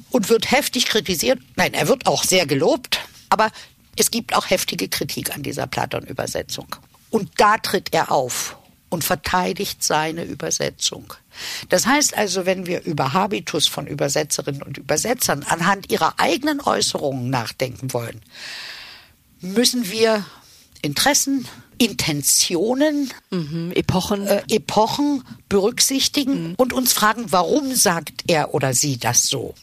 und 0.09 0.29
wird 0.29 0.51
heftig 0.51 0.85
kritisiert. 0.85 1.39
Nein, 1.55 1.73
er 1.73 1.87
wird 1.87 2.07
auch 2.07 2.23
sehr 2.23 2.45
gelobt, 2.45 2.99
aber 3.29 3.51
es 3.95 4.11
gibt 4.11 4.35
auch 4.35 4.49
heftige 4.49 4.89
Kritik 4.89 5.33
an 5.33 5.43
dieser 5.43 5.65
Platon-Übersetzung. 5.65 6.67
Und 7.09 7.29
da 7.37 7.57
tritt 7.57 7.93
er 7.93 8.11
auf 8.11 8.57
und 8.89 9.03
verteidigt 9.03 9.83
seine 9.83 10.23
Übersetzung. 10.23 11.13
Das 11.69 11.85
heißt 11.85 12.17
also, 12.17 12.45
wenn 12.45 12.65
wir 12.65 12.83
über 12.83 13.13
Habitus 13.13 13.67
von 13.67 13.87
Übersetzerinnen 13.87 14.61
und 14.61 14.77
Übersetzern 14.77 15.43
anhand 15.43 15.91
ihrer 15.91 16.19
eigenen 16.19 16.61
Äußerungen 16.61 17.29
nachdenken 17.29 17.93
wollen, 17.93 18.21
müssen 19.41 19.91
wir 19.91 20.25
Interessen, 20.81 21.47
Intentionen, 21.77 23.11
mhm, 23.29 23.71
Epochen. 23.75 24.25
äh, 24.25 24.43
Epochen 24.49 25.23
berücksichtigen 25.49 26.55
und 26.55 26.73
uns 26.73 26.93
fragen, 26.93 27.25
warum 27.29 27.75
sagt 27.75 28.23
er 28.27 28.53
oder 28.53 28.73
sie 28.73 28.97
das 28.97 29.27
so? 29.27 29.53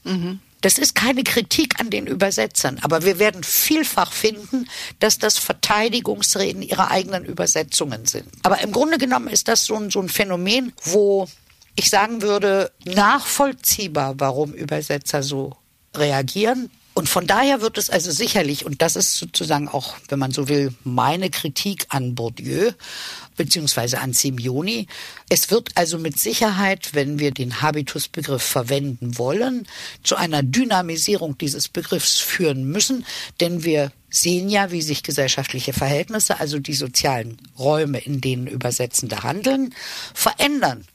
Das 0.65 0.79
ist 0.79 0.95
keine 0.95 1.25
Kritik 1.25 1.79
an 1.79 1.91
den 1.91 2.07
Übersetzern, 2.07 2.79
aber 2.81 3.05
wir 3.05 3.19
werden 3.19 3.45
vielfach 3.45 4.15
finden, 4.15 4.67
dass 4.99 5.19
das 5.19 5.37
Verteidigungsreden 5.37 6.63
ihrer 6.63 6.91
eigenen 6.91 7.27
Übersetzungen 7.27 8.07
sind. 8.07 8.25
Aber 8.45 8.63
im 8.63 8.73
Grunde 8.73 8.97
genommen 8.97 9.29
ist 9.29 9.47
das 9.47 9.67
so 9.67 9.75
ein, 9.75 9.91
so 9.91 10.01
ein 10.01 10.09
Phänomen, 10.09 10.73
wo 10.85 11.29
ich 11.77 11.91
sagen 11.91 12.23
würde, 12.23 12.73
nachvollziehbar, 12.87 14.15
warum 14.17 14.55
Übersetzer 14.55 15.23
so 15.23 15.55
reagieren. 15.95 16.71
Und 16.95 17.09
von 17.09 17.27
daher 17.27 17.61
wird 17.61 17.77
es 17.77 17.91
also 17.91 18.13
sicherlich, 18.13 18.65
und 18.65 18.81
das 18.81 18.95
ist 18.95 19.17
sozusagen 19.17 19.69
auch, 19.69 19.97
wenn 20.09 20.21
man 20.21 20.31
so 20.31 20.49
will, 20.49 20.73
meine 20.85 21.29
Kritik 21.29 21.87
an 21.89 22.15
Bourdieu 22.15 22.71
beziehungsweise 23.37 23.99
an 23.99 24.13
Simeoni, 24.13 24.87
es 25.29 25.51
wird 25.51 25.71
also 25.75 25.99
mit 25.99 26.21
Sicherheit, 26.21 26.95
wenn 26.95 27.19
wir 27.19 27.33
den 27.33 27.61
Habitusbegriff 27.61 28.43
verwenden 28.43 29.19
wollen, 29.19 29.67
zu 30.05 30.15
einer 30.15 30.45
Dynamisierung 30.45 31.37
dieses 31.37 31.69
Begriffs 31.69 32.21
führen 32.21 32.65
müssen, 32.71 33.05
denn 33.41 33.65
wir 33.65 33.91
sehen 34.09 34.49
ja, 34.49 34.71
wie 34.71 34.83
sich 34.83 35.03
gesellschaftliche 35.03 35.73
Verhältnisse, 35.73 36.39
also 36.39 36.61
die 36.61 36.75
sozialen 36.75 37.39
Räume, 37.59 37.99
in 37.99 38.21
denen 38.21 38.47
Übersetzende 38.47 39.25
handeln, 39.25 39.75
verändern. 40.15 40.87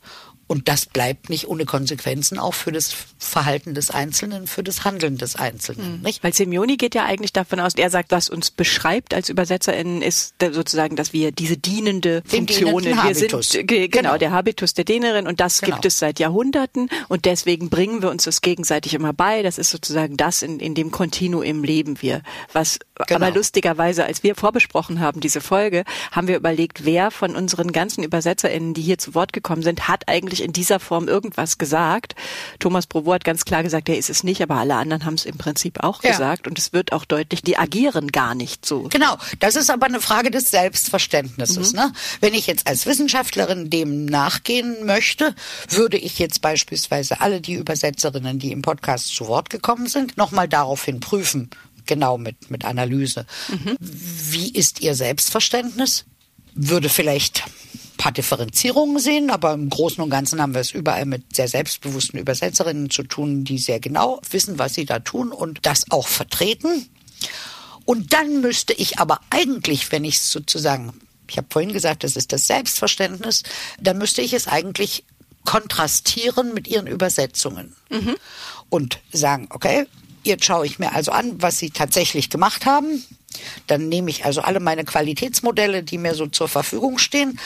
Und 0.50 0.68
das 0.68 0.88
bleibt 0.88 1.30
nicht 1.30 1.48
ohne 1.48 1.64
Konsequenzen 1.66 2.40
auch 2.40 2.56
für 2.56 2.72
das 2.72 2.92
Verhalten 3.20 3.76
des 3.76 3.92
Einzelnen, 3.92 4.48
für 4.48 4.64
das 4.64 4.84
Handeln 4.84 5.18
des 5.18 5.36
Einzelnen. 5.36 6.02
Nicht? 6.02 6.24
Weil 6.24 6.34
Simeoni 6.34 6.76
geht 6.76 6.96
ja 6.96 7.06
eigentlich 7.06 7.32
davon 7.34 7.60
aus, 7.60 7.74
er 7.76 7.92
sagt, 7.92 8.12
was 8.12 8.30
uns 8.30 8.50
beschreibt 8.50 9.14
als 9.14 9.30
ÜbersetzerInnen 9.30 10.02
ist 10.02 10.34
sozusagen, 10.52 10.96
dass 10.96 11.14
wir 11.14 11.32
diese 11.32 11.56
dienende 11.56 12.24
Funktion, 12.26 12.84
wir 12.84 13.04
Habitus. 13.04 13.50
sind 13.52 13.68
ge- 13.68 13.88
genau, 13.90 14.10
Genau. 14.10 14.18
der 14.18 14.32
Habitus 14.32 14.74
der 14.74 14.86
Dienerin 14.86 15.28
und 15.28 15.40
das 15.40 15.62
Genau. 15.62 15.76
gibt 15.76 15.86
es 15.86 16.00
seit 16.00 16.20
Jahrhunderten 16.20 16.90
und 17.10 17.26
deswegen 17.26 17.70
bringen 17.70 18.02
wir 18.02 18.10
uns 18.10 18.24
das 18.24 18.42
gegenseitig 18.42 18.96
immer 18.96 19.14
bei. 19.14 19.44
Das 19.44 19.60
ist 19.60 19.70
sozusagen 19.70 20.18
das, 20.18 20.42
in, 20.42 20.60
in 20.60 20.74
dem 20.74 20.90
Kontinuum 20.90 21.64
leben 21.64 22.02
wir. 22.02 22.24
Was 22.54 22.80
Genau. 23.08 23.16
aber 23.28 23.32
lustigerweise, 23.36 24.04
als 24.04 24.24
wir 24.24 24.36
vorbesprochen 24.36 25.00
haben, 25.00 25.22
diese 25.22 25.40
Folge, 25.42 25.84
haben 26.12 26.28
wir 26.28 26.36
überlegt, 26.36 26.84
wer 26.86 27.12
von 27.12 27.36
unseren 27.36 27.72
ganzen 27.72 28.04
ÜbersetzerInnen, 28.04 28.74
die 28.74 28.82
hier 28.82 28.98
zu 28.98 29.14
Wort 29.16 29.32
gekommen 29.32 29.62
sind, 29.62 29.88
hat 29.88 30.08
eigentlich 30.10 30.39
in 30.42 30.54
dieser 30.54 30.80
Form 30.80 31.08
irgendwas 31.08 31.58
gesagt. 31.58 32.16
Thomas 32.60 32.88
Provo 32.88 33.14
hat 33.14 33.24
ganz 33.24 33.46
klar 33.46 33.64
gesagt, 33.64 33.90
er 33.90 33.98
ist 33.98 34.10
es 34.10 34.24
nicht, 34.24 34.42
aber 34.42 34.56
alle 34.56 34.76
anderen 34.76 35.06
haben 35.06 35.16
es 35.16 35.26
im 35.26 35.38
Prinzip 35.38 35.84
auch 35.84 36.04
Ja. 36.04 36.12
gesagt 36.12 36.48
und 36.48 36.58
es 36.58 36.74
wird 36.74 36.92
auch 36.94 37.06
deutlich, 37.06 37.42
die 37.42 37.58
agieren 37.58 38.08
gar 38.12 38.36
nicht 38.36 38.66
so. 38.66 38.84
Genau, 38.84 39.18
das 39.40 39.56
ist 39.56 39.70
aber 39.70 39.86
eine 39.88 40.02
Frage 40.02 40.32
des 40.32 40.52
Selbstverständnisses. 40.52 41.74
Ne? 41.74 41.92
Wenn 42.22 42.34
ich 42.34 42.48
jetzt 42.48 42.68
als 42.68 42.86
Wissenschaftlerin 42.86 43.70
dem 43.70 44.06
nachgehen 44.06 44.86
möchte, 44.86 45.36
würde 45.70 45.98
ich 45.98 46.20
jetzt 46.20 46.42
beispielsweise 46.42 47.22
alle 47.22 47.42
die 47.42 47.54
Übersetzerinnen, 47.54 48.40
die 48.40 48.52
im 48.52 48.62
Podcast 48.62 49.16
zu 49.16 49.28
Wort 49.28 49.50
gekommen 49.50 49.88
sind, 49.88 50.18
nochmal 50.18 50.48
daraufhin 50.48 51.00
prüfen, 51.00 51.50
genau 51.86 52.18
mit, 52.18 52.50
mit 52.52 52.66
Analyse. 52.66 53.26
Wie 53.80 54.50
ist 54.52 54.80
ihr 54.82 54.96
Selbstverständnis? 54.96 56.06
Würde 56.54 56.90
vielleicht 56.90 57.44
paar 58.00 58.12
Differenzierungen 58.14 58.98
sehen, 58.98 59.30
aber 59.30 59.54
im 59.54 59.70
Großen 59.70 60.02
und 60.02 60.10
Ganzen 60.10 60.42
haben 60.42 60.54
wir 60.54 60.62
es 60.62 60.72
überall 60.72 61.06
mit 61.06 61.36
sehr 61.36 61.50
selbstbewussten 61.50 62.18
Übersetzerinnen 62.18 62.90
zu 62.90 63.04
tun, 63.04 63.44
die 63.44 63.60
sehr 63.60 63.80
genau 63.80 64.22
wissen, 64.32 64.58
was 64.58 64.74
sie 64.74 64.86
da 64.86 65.00
tun 65.00 65.32
und 65.32 65.60
das 65.64 65.92
auch 65.92 66.08
vertreten. 66.08 66.90
Und 67.86 68.14
dann 68.14 68.40
müsste 68.42 68.74
ich 68.74 69.00
aber 69.00 69.20
eigentlich, 69.30 69.92
wenn 69.92 70.06
ich 70.06 70.16
es 70.16 70.32
sozusagen, 70.32 70.94
ich 71.28 71.38
habe 71.38 71.48
vorhin 71.52 71.74
gesagt, 71.74 72.04
das 72.04 72.16
ist 72.16 72.32
das 72.32 72.48
Selbstverständnis, 72.48 73.44
dann 73.82 73.98
müsste 73.98 74.22
ich 74.22 74.34
es 74.34 74.48
eigentlich 74.48 75.04
kontrastieren 75.44 76.54
mit 76.54 76.68
ihren 76.68 76.88
Übersetzungen 76.88 77.76
und 78.70 79.00
sagen, 79.12 79.48
okay, 79.50 79.88
jetzt 80.24 80.46
schaue 80.46 80.66
ich 80.66 80.80
mir 80.80 80.94
also 80.94 81.12
an, 81.12 81.42
was 81.42 81.58
sie 81.58 81.72
tatsächlich 81.72 82.30
gemacht 82.30 82.66
haben. 82.66 83.04
Dann 83.68 83.90
nehme 83.90 84.10
ich 84.10 84.26
also 84.26 84.42
alle 84.42 84.60
meine 84.60 84.86
Qualitätsmodelle, 84.86 85.84
die 85.84 85.98
mir 85.98 86.16
so 86.16 86.28
zur 86.28 86.48
Verfügung 86.48 86.98
stehen, 86.98 87.40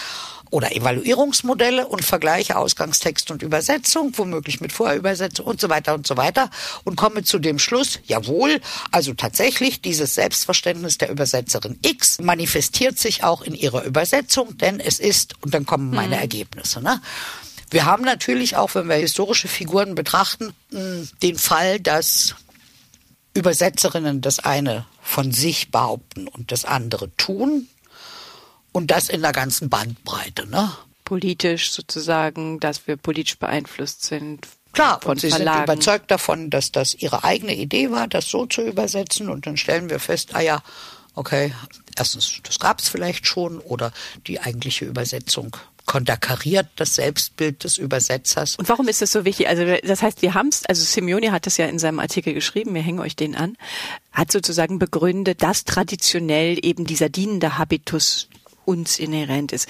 oder 0.54 0.76
Evaluierungsmodelle 0.76 1.88
und 1.88 2.06
vergleiche 2.06 2.58
Ausgangstext 2.58 3.32
und 3.32 3.42
Übersetzung, 3.42 4.14
womöglich 4.16 4.62
mit 4.62 4.72
Vorübersetzung 4.72 5.48
und 5.48 5.60
so 5.60 5.68
weiter 5.68 5.96
und 5.96 6.06
so 6.06 6.16
weiter 6.16 6.52
und 6.84 6.96
komme 6.96 7.24
zu 7.24 7.40
dem 7.40 7.58
Schluss, 7.58 8.00
jawohl, 8.06 8.62
also 8.92 9.16
tatsächlich 9.16 9.82
dieses 9.82 10.14
Selbstverständnis 10.14 11.00
der 11.00 11.10
Übersetzerin 11.10 11.80
X 11.82 12.20
manifestiert 12.22 13.00
sich 13.00 13.24
auch 13.24 13.42
in 13.42 13.56
ihrer 13.56 13.84
Übersetzung, 13.84 14.56
denn 14.60 14.80
es 14.80 15.00
ist, 15.00 15.34
und 15.42 15.56
dann 15.56 15.66
kommen 15.66 15.90
meine 15.90 16.18
Ergebnisse. 16.18 16.82
Ne? 16.82 17.02
Wir 17.72 17.86
haben 17.86 18.04
natürlich 18.04 18.56
auch, 18.56 18.76
wenn 18.76 18.88
wir 18.88 18.96
historische 18.98 19.48
Figuren 19.48 19.96
betrachten, 19.96 20.54
mh, 20.70 21.08
den 21.24 21.40
Fall, 21.40 21.80
dass 21.80 22.36
Übersetzerinnen 23.34 24.22
das 24.22 24.38
eine 24.38 24.86
von 25.02 25.32
sich 25.32 25.72
behaupten 25.72 26.28
und 26.28 26.52
das 26.52 26.64
andere 26.64 27.10
tun. 27.18 27.70
Und 28.74 28.92
das 28.92 29.08
in 29.08 29.22
der 29.22 29.32
ganzen 29.32 29.70
Bandbreite, 29.70 30.48
ne? 30.48 30.72
Politisch 31.06 31.72
sozusagen, 31.72 32.60
dass 32.60 32.88
wir 32.88 32.98
politisch 32.98 33.38
beeinflusst 33.38 34.04
sind. 34.04 34.48
Klar, 34.74 35.00
von 35.02 35.12
und 35.12 35.22
sie 35.22 35.30
Verlagen. 35.30 35.58
sind 35.58 35.64
überzeugt 35.64 36.12
davon, 36.12 36.50
dass 36.50 36.72
das 36.72 36.96
ihre 36.96 37.24
eigene 37.24 37.56
Idee 37.56 37.92
war, 37.92 38.08
das 38.08 38.28
so 38.28 38.46
zu 38.46 38.64
übersetzen. 38.64 39.30
Und 39.30 39.46
dann 39.46 39.56
stellen 39.56 39.90
wir 39.90 40.00
fest, 40.00 40.32
ah 40.34 40.42
ja, 40.42 40.64
okay, 41.16 41.54
erstens, 41.96 42.40
das 42.44 42.60
gab 42.60 42.80
es 42.80 42.90
vielleicht 42.90 43.28
schon 43.28 43.60
oder 43.60 43.94
die 44.28 44.40
eigentliche 44.40 44.86
Übersetzung 44.86 45.56
konterkariert 45.86 46.68
das 46.78 46.96
Selbstbild 46.96 47.64
des 47.64 47.78
Übersetzers. 47.78 48.56
Und 48.56 48.70
warum 48.70 48.88
ist 48.88 49.02
das 49.02 49.12
so 49.12 49.26
wichtig? 49.26 49.48
Also 49.48 49.66
das 49.84 50.02
heißt, 50.02 50.22
wir 50.22 50.34
haben 50.34 50.48
es, 50.48 50.66
also 50.66 50.82
Simeone 50.84 51.32
hat 51.32 51.46
es 51.46 51.58
ja 51.58 51.66
in 51.66 51.80
seinem 51.80 52.00
Artikel 52.00 52.34
geschrieben, 52.34 52.74
wir 52.74 52.82
hängen 52.82 53.00
euch 53.00 53.16
den 53.16 53.36
an, 53.36 53.58
hat 54.12 54.32
sozusagen 54.32 54.80
begründet, 54.80 55.44
dass 55.44 55.66
traditionell 55.66 56.58
eben 56.66 56.86
dieser 56.86 57.10
dienende 57.10 57.58
Habitus 57.58 58.30
uns 58.66 59.00
inhärent 59.00 59.52
ist. 59.52 59.68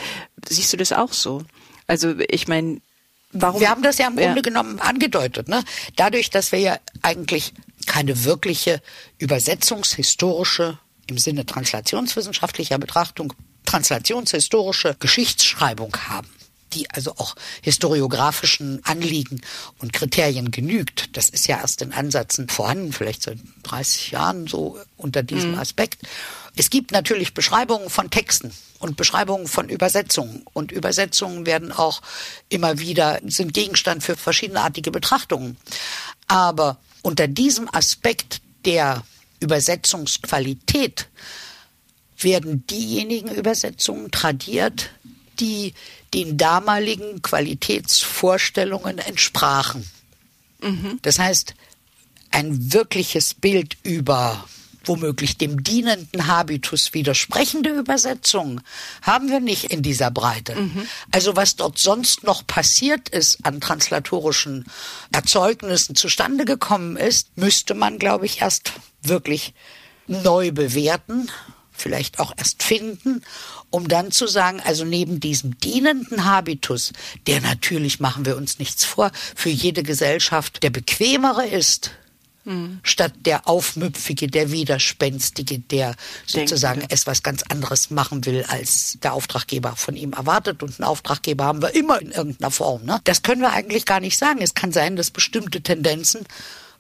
Siehst 0.47 0.73
du 0.73 0.77
das 0.77 0.91
auch 0.91 1.13
so? 1.13 1.43
Also 1.87 2.15
ich 2.29 2.47
meine, 2.47 2.81
warum? 3.31 3.59
Wir 3.61 3.69
haben 3.69 3.83
das 3.83 3.97
ja 3.97 4.07
im 4.07 4.17
Ja. 4.17 4.25
Grunde 4.27 4.41
genommen 4.41 4.79
angedeutet. 4.79 5.47
Ne? 5.49 5.63
Dadurch, 5.95 6.29
dass 6.29 6.51
wir 6.51 6.59
ja 6.59 6.77
eigentlich 7.01 7.53
keine 7.85 8.23
wirkliche 8.23 8.81
übersetzungshistorische, 9.17 10.79
im 11.07 11.17
Sinne 11.17 11.45
translationswissenschaftlicher 11.45 12.77
Betrachtung, 12.77 13.33
translationshistorische 13.65 14.95
Geschichtsschreibung 14.99 15.95
haben 16.07 16.29
die 16.73 16.89
also 16.89 17.11
auch 17.17 17.35
historiografischen 17.61 18.83
Anliegen 18.83 19.41
und 19.79 19.93
Kriterien 19.93 20.51
genügt. 20.51 21.15
Das 21.15 21.29
ist 21.29 21.47
ja 21.47 21.57
erst 21.57 21.81
in 21.81 21.93
Ansätzen 21.93 22.49
vorhanden, 22.49 22.93
vielleicht 22.93 23.23
seit 23.23 23.39
30 23.63 24.11
Jahren 24.11 24.47
so 24.47 24.79
unter 24.97 25.23
diesem 25.23 25.57
Aspekt. 25.57 26.01
Es 26.55 26.69
gibt 26.69 26.91
natürlich 26.91 27.33
Beschreibungen 27.33 27.89
von 27.89 28.09
Texten 28.09 28.51
und 28.79 28.95
Beschreibungen 28.97 29.47
von 29.47 29.69
Übersetzungen. 29.69 30.43
Und 30.53 30.71
Übersetzungen 30.71 31.45
werden 31.45 31.71
auch 31.71 32.01
immer 32.49 32.79
wieder, 32.79 33.19
sind 33.25 33.53
Gegenstand 33.53 34.03
für 34.03 34.15
verschiedenartige 34.15 34.91
Betrachtungen. 34.91 35.57
Aber 36.27 36.77
unter 37.01 37.27
diesem 37.27 37.73
Aspekt 37.73 38.41
der 38.65 39.03
Übersetzungsqualität 39.39 41.07
werden 42.17 42.65
diejenigen 42.67 43.29
Übersetzungen 43.29 44.11
tradiert, 44.11 44.91
die 45.39 45.73
den 46.13 46.37
damaligen 46.37 47.21
Qualitätsvorstellungen 47.21 48.99
entsprachen. 48.99 49.89
Das 51.01 51.19
heißt, 51.19 51.55
ein 52.31 52.73
wirkliches 52.73 53.33
Bild 53.33 53.77
über 53.83 54.45
womöglich 54.85 55.37
dem 55.37 55.63
dienenden 55.63 56.27
Habitus 56.27 56.93
widersprechende 56.93 57.69
Übersetzungen 57.69 58.61
haben 59.01 59.29
wir 59.29 59.39
nicht 59.39 59.65
in 59.65 59.81
dieser 59.81 60.11
Breite. 60.11 60.55
Mhm. 60.55 60.87
Also 61.11 61.35
was 61.35 61.55
dort 61.55 61.79
sonst 61.79 62.23
noch 62.23 62.45
passiert 62.45 63.09
ist 63.09 63.45
an 63.45 63.61
translatorischen 63.61 64.65
Erzeugnissen 65.11 65.95
zustande 65.95 66.45
gekommen 66.45 66.97
ist, 66.97 67.37
müsste 67.37 67.75
man, 67.75 67.97
glaube 67.97 68.25
ich, 68.25 68.41
erst 68.41 68.73
wirklich 69.01 69.53
neu 70.07 70.51
bewerten, 70.51 71.29
vielleicht 71.73 72.19
auch 72.19 72.33
erst 72.37 72.63
finden, 72.63 73.23
um 73.69 73.87
dann 73.87 74.11
zu 74.11 74.27
sagen, 74.27 74.61
also 74.63 74.85
neben 74.85 75.19
diesem 75.19 75.57
dienenden 75.59 76.25
Habitus, 76.25 76.93
der 77.27 77.41
natürlich, 77.41 77.99
machen 77.99 78.25
wir 78.25 78.37
uns 78.37 78.59
nichts 78.59 78.85
vor, 78.85 79.11
für 79.35 79.49
jede 79.49 79.83
Gesellschaft 79.83 80.63
der 80.63 80.69
bequemere 80.69 81.45
ist, 81.47 81.91
Mhm. 82.45 82.79
Statt 82.83 83.13
der 83.25 83.47
Aufmüpfige, 83.47 84.27
der 84.27 84.51
Widerspenstige, 84.51 85.59
der 85.59 85.95
sozusagen 86.25 86.81
Denke. 86.81 86.93
es 86.93 87.07
was 87.07 87.23
ganz 87.23 87.43
anderes 87.43 87.89
machen 87.89 88.25
will, 88.25 88.43
als 88.47 88.97
der 89.01 89.13
Auftraggeber 89.13 89.75
von 89.75 89.95
ihm 89.95 90.13
erwartet. 90.13 90.61
Und 90.61 90.79
einen 90.79 90.87
Auftraggeber 90.87 91.45
haben 91.45 91.61
wir 91.61 91.73
immer 91.73 92.01
in 92.01 92.11
irgendeiner 92.11 92.51
Form. 92.51 92.83
Ne? 92.83 92.99
Das 93.05 93.21
können 93.21 93.41
wir 93.41 93.53
eigentlich 93.53 93.85
gar 93.85 93.99
nicht 93.99 94.17
sagen. 94.17 94.41
Es 94.41 94.53
kann 94.53 94.71
sein, 94.71 94.95
dass 94.95 95.11
bestimmte 95.11 95.61
Tendenzen 95.61 96.25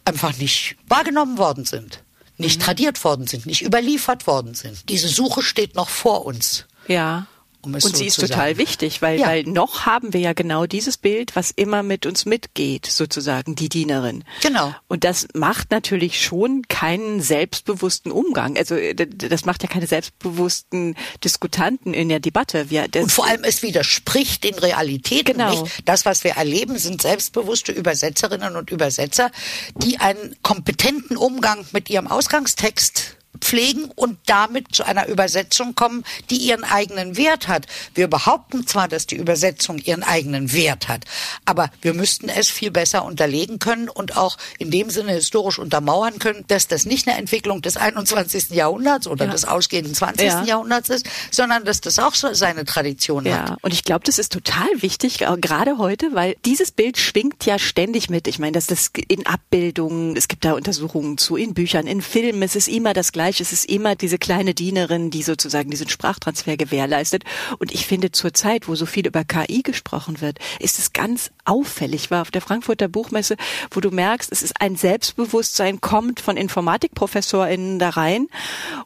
einfach 0.05 0.37
nicht 0.37 0.75
wahrgenommen 0.87 1.37
worden 1.37 1.63
sind, 1.63 2.02
nicht 2.37 2.59
mhm. 2.59 2.63
tradiert 2.63 3.03
worden 3.03 3.27
sind, 3.27 3.45
nicht 3.45 3.61
überliefert 3.61 4.27
worden 4.27 4.53
sind. 4.53 4.89
Diese 4.89 5.07
Suche 5.07 5.41
steht 5.41 5.75
noch 5.75 5.89
vor 5.89 6.25
uns. 6.25 6.65
Ja. 6.87 7.27
Um 7.63 7.73
und 7.73 7.81
so 7.81 7.89
sie 7.89 8.07
ist 8.07 8.19
total 8.19 8.49
sagen. 8.49 8.57
wichtig, 8.57 9.01
weil, 9.01 9.19
ja. 9.19 9.27
weil 9.27 9.43
noch 9.43 9.85
haben 9.85 10.13
wir 10.13 10.19
ja 10.19 10.33
genau 10.33 10.65
dieses 10.65 10.97
Bild, 10.97 11.35
was 11.35 11.51
immer 11.51 11.81
mit 11.81 12.05
uns 12.05 12.25
mitgeht, 12.25 12.85
sozusagen, 12.85 13.55
die 13.55 13.69
Dienerin. 13.69 14.25
Genau. 14.41 14.75
Und 14.87 15.03
das 15.03 15.27
macht 15.33 15.71
natürlich 15.71 16.21
schon 16.21 16.63
keinen 16.67 17.21
selbstbewussten 17.21 18.11
Umgang. 18.11 18.57
Also 18.57 18.75
das 18.95 19.45
macht 19.45 19.63
ja 19.63 19.69
keine 19.69 19.87
selbstbewussten 19.87 20.95
Diskutanten 21.23 21.93
in 21.93 22.09
der 22.09 22.19
Debatte. 22.19 22.69
Wir, 22.69 22.87
und 22.95 23.11
vor 23.11 23.27
allem, 23.27 23.43
es 23.43 23.63
widerspricht 23.63 24.43
den 24.43 24.55
Realitäten 24.55 25.37
genau. 25.37 25.61
nicht. 25.61 25.83
Das, 25.85 26.05
was 26.05 26.23
wir 26.23 26.31
erleben, 26.31 26.77
sind 26.77 27.01
selbstbewusste 27.01 27.71
Übersetzerinnen 27.71 28.57
und 28.57 28.71
Übersetzer, 28.71 29.31
die 29.75 29.99
einen 29.99 30.35
kompetenten 30.41 31.15
Umgang 31.15 31.65
mit 31.71 31.89
ihrem 31.89 32.07
Ausgangstext 32.07 33.15
pflegen 33.39 33.85
und 33.95 34.17
damit 34.25 34.73
zu 34.73 34.83
einer 34.83 35.07
Übersetzung 35.07 35.75
kommen, 35.75 36.03
die 36.29 36.37
ihren 36.37 36.63
eigenen 36.63 37.17
Wert 37.17 37.47
hat. 37.47 37.65
Wir 37.93 38.07
behaupten 38.07 38.67
zwar, 38.67 38.87
dass 38.87 39.07
die 39.07 39.15
Übersetzung 39.15 39.77
ihren 39.79 40.03
eigenen 40.03 40.53
Wert 40.53 40.87
hat, 40.87 41.05
aber 41.45 41.71
wir 41.81 41.93
müssten 41.93 42.29
es 42.29 42.49
viel 42.49 42.71
besser 42.71 43.05
unterlegen 43.05 43.59
können 43.59 43.89
und 43.89 44.17
auch 44.17 44.37
in 44.59 44.71
dem 44.71 44.89
Sinne 44.89 45.13
historisch 45.13 45.59
untermauern 45.59 46.19
können, 46.19 46.45
dass 46.47 46.67
das 46.67 46.85
nicht 46.85 47.07
eine 47.07 47.17
Entwicklung 47.17 47.61
des 47.61 47.77
21. 47.77 48.51
Jahrhunderts 48.51 49.07
oder 49.07 49.25
ja. 49.25 49.31
des 49.31 49.45
ausgehenden 49.45 49.93
20. 49.93 50.27
Ja. 50.27 50.43
Jahrhunderts 50.43 50.89
ist, 50.89 51.07
sondern 51.31 51.65
dass 51.65 51.81
das 51.81 51.99
auch 51.99 52.13
so 52.13 52.33
seine 52.33 52.65
Tradition 52.65 53.25
ja. 53.25 53.51
hat. 53.51 53.63
Und 53.63 53.73
ich 53.73 53.83
glaube, 53.83 54.05
das 54.05 54.19
ist 54.19 54.31
total 54.31 54.69
wichtig, 54.77 55.19
gerade 55.37 55.77
heute, 55.77 56.13
weil 56.13 56.35
dieses 56.45 56.71
Bild 56.71 56.97
schwingt 56.97 57.45
ja 57.45 57.59
ständig 57.59 58.09
mit. 58.09 58.27
Ich 58.27 58.39
meine, 58.39 58.53
dass 58.53 58.67
das 58.67 58.91
in 59.07 59.25
Abbildungen, 59.25 60.15
es 60.15 60.27
gibt 60.27 60.45
da 60.45 60.53
Untersuchungen 60.53 61.17
zu, 61.17 61.35
in 61.35 61.53
Büchern, 61.53 61.87
in 61.87 62.01
Filmen, 62.01 62.41
es 62.43 62.55
ist 62.55 62.67
immer 62.67 62.93
das 62.93 63.11
Gleiche. 63.11 63.22
Es 63.29 63.53
ist 63.53 63.65
immer 63.65 63.95
diese 63.95 64.17
kleine 64.17 64.53
Dienerin, 64.53 65.09
die 65.09 65.23
sozusagen 65.23 65.69
diesen 65.69 65.89
Sprachtransfer 65.89 66.57
gewährleistet. 66.57 67.23
Und 67.59 67.73
ich 67.73 67.85
finde 67.85 68.11
zur 68.11 68.33
Zeit, 68.33 68.67
wo 68.67 68.75
so 68.75 68.85
viel 68.85 69.07
über 69.07 69.23
KI 69.23 69.63
gesprochen 69.63 70.21
wird, 70.21 70.39
ist 70.59 70.79
es 70.79 70.93
ganz 70.93 71.31
auffällig. 71.45 72.11
War 72.11 72.21
auf 72.21 72.31
der 72.31 72.41
Frankfurter 72.41 72.87
Buchmesse, 72.87 73.35
wo 73.71 73.79
du 73.79 73.91
merkst, 73.91 74.31
es 74.31 74.43
ist 74.43 74.59
ein 74.59 74.75
Selbstbewusstsein 74.75 75.81
kommt 75.81 76.19
von 76.19 76.37
InformatikprofessorInnen 76.37 77.79
da 77.79 77.89
rein 77.89 78.27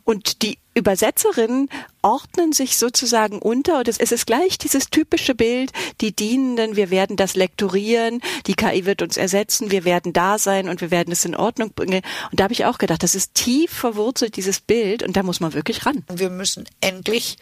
und 0.03 0.41
die 0.41 0.57
Übersetzerinnen 0.77 1.69
ordnen 2.03 2.53
sich 2.53 2.77
sozusagen 2.77 3.39
unter 3.39 3.79
und 3.79 3.87
es 3.87 3.97
ist 3.97 4.27
gleich 4.27 4.59
dieses 4.59 4.91
typische 4.91 5.33
Bild, 5.33 5.71
die 6.01 6.15
Dienenden, 6.15 6.75
wir 6.75 6.91
werden 6.91 7.17
das 7.17 7.35
lektorieren, 7.35 8.21
die 8.45 8.53
KI 8.53 8.85
wird 8.85 9.01
uns 9.01 9.17
ersetzen, 9.17 9.71
wir 9.71 9.85
werden 9.85 10.13
da 10.13 10.37
sein 10.37 10.69
und 10.69 10.79
wir 10.79 10.91
werden 10.91 11.11
es 11.11 11.25
in 11.25 11.35
Ordnung 11.35 11.73
bringen. 11.73 12.03
Und 12.31 12.39
da 12.39 12.43
habe 12.43 12.53
ich 12.53 12.65
auch 12.65 12.77
gedacht, 12.77 13.01
das 13.01 13.15
ist 13.15 13.33
tief 13.33 13.71
verwurzelt, 13.71 14.37
dieses 14.37 14.59
Bild, 14.59 15.01
und 15.01 15.17
da 15.17 15.23
muss 15.23 15.39
man 15.39 15.53
wirklich 15.53 15.85
ran. 15.85 16.05
Wir 16.13 16.29
müssen 16.29 16.65
endlich 16.79 17.37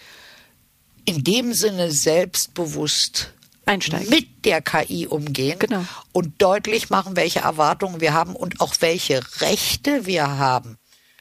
in 1.04 1.24
dem 1.24 1.54
Sinne 1.54 1.92
selbstbewusst 1.92 3.34
Einsteigen. 3.66 4.10
mit 4.10 4.46
der 4.46 4.62
KI 4.62 5.08
umgehen 5.08 5.60
genau. 5.60 5.84
und 6.14 6.42
deutlich 6.42 6.90
machen, 6.90 7.18
welche 7.18 7.40
Erwartungen 7.40 8.00
wir 8.00 8.14
haben 8.14 8.34
und 8.36 8.62
auch 8.62 8.76
welche 8.80 9.20
Rechte 9.42 10.06
wir 10.06 10.38
haben 10.38 10.78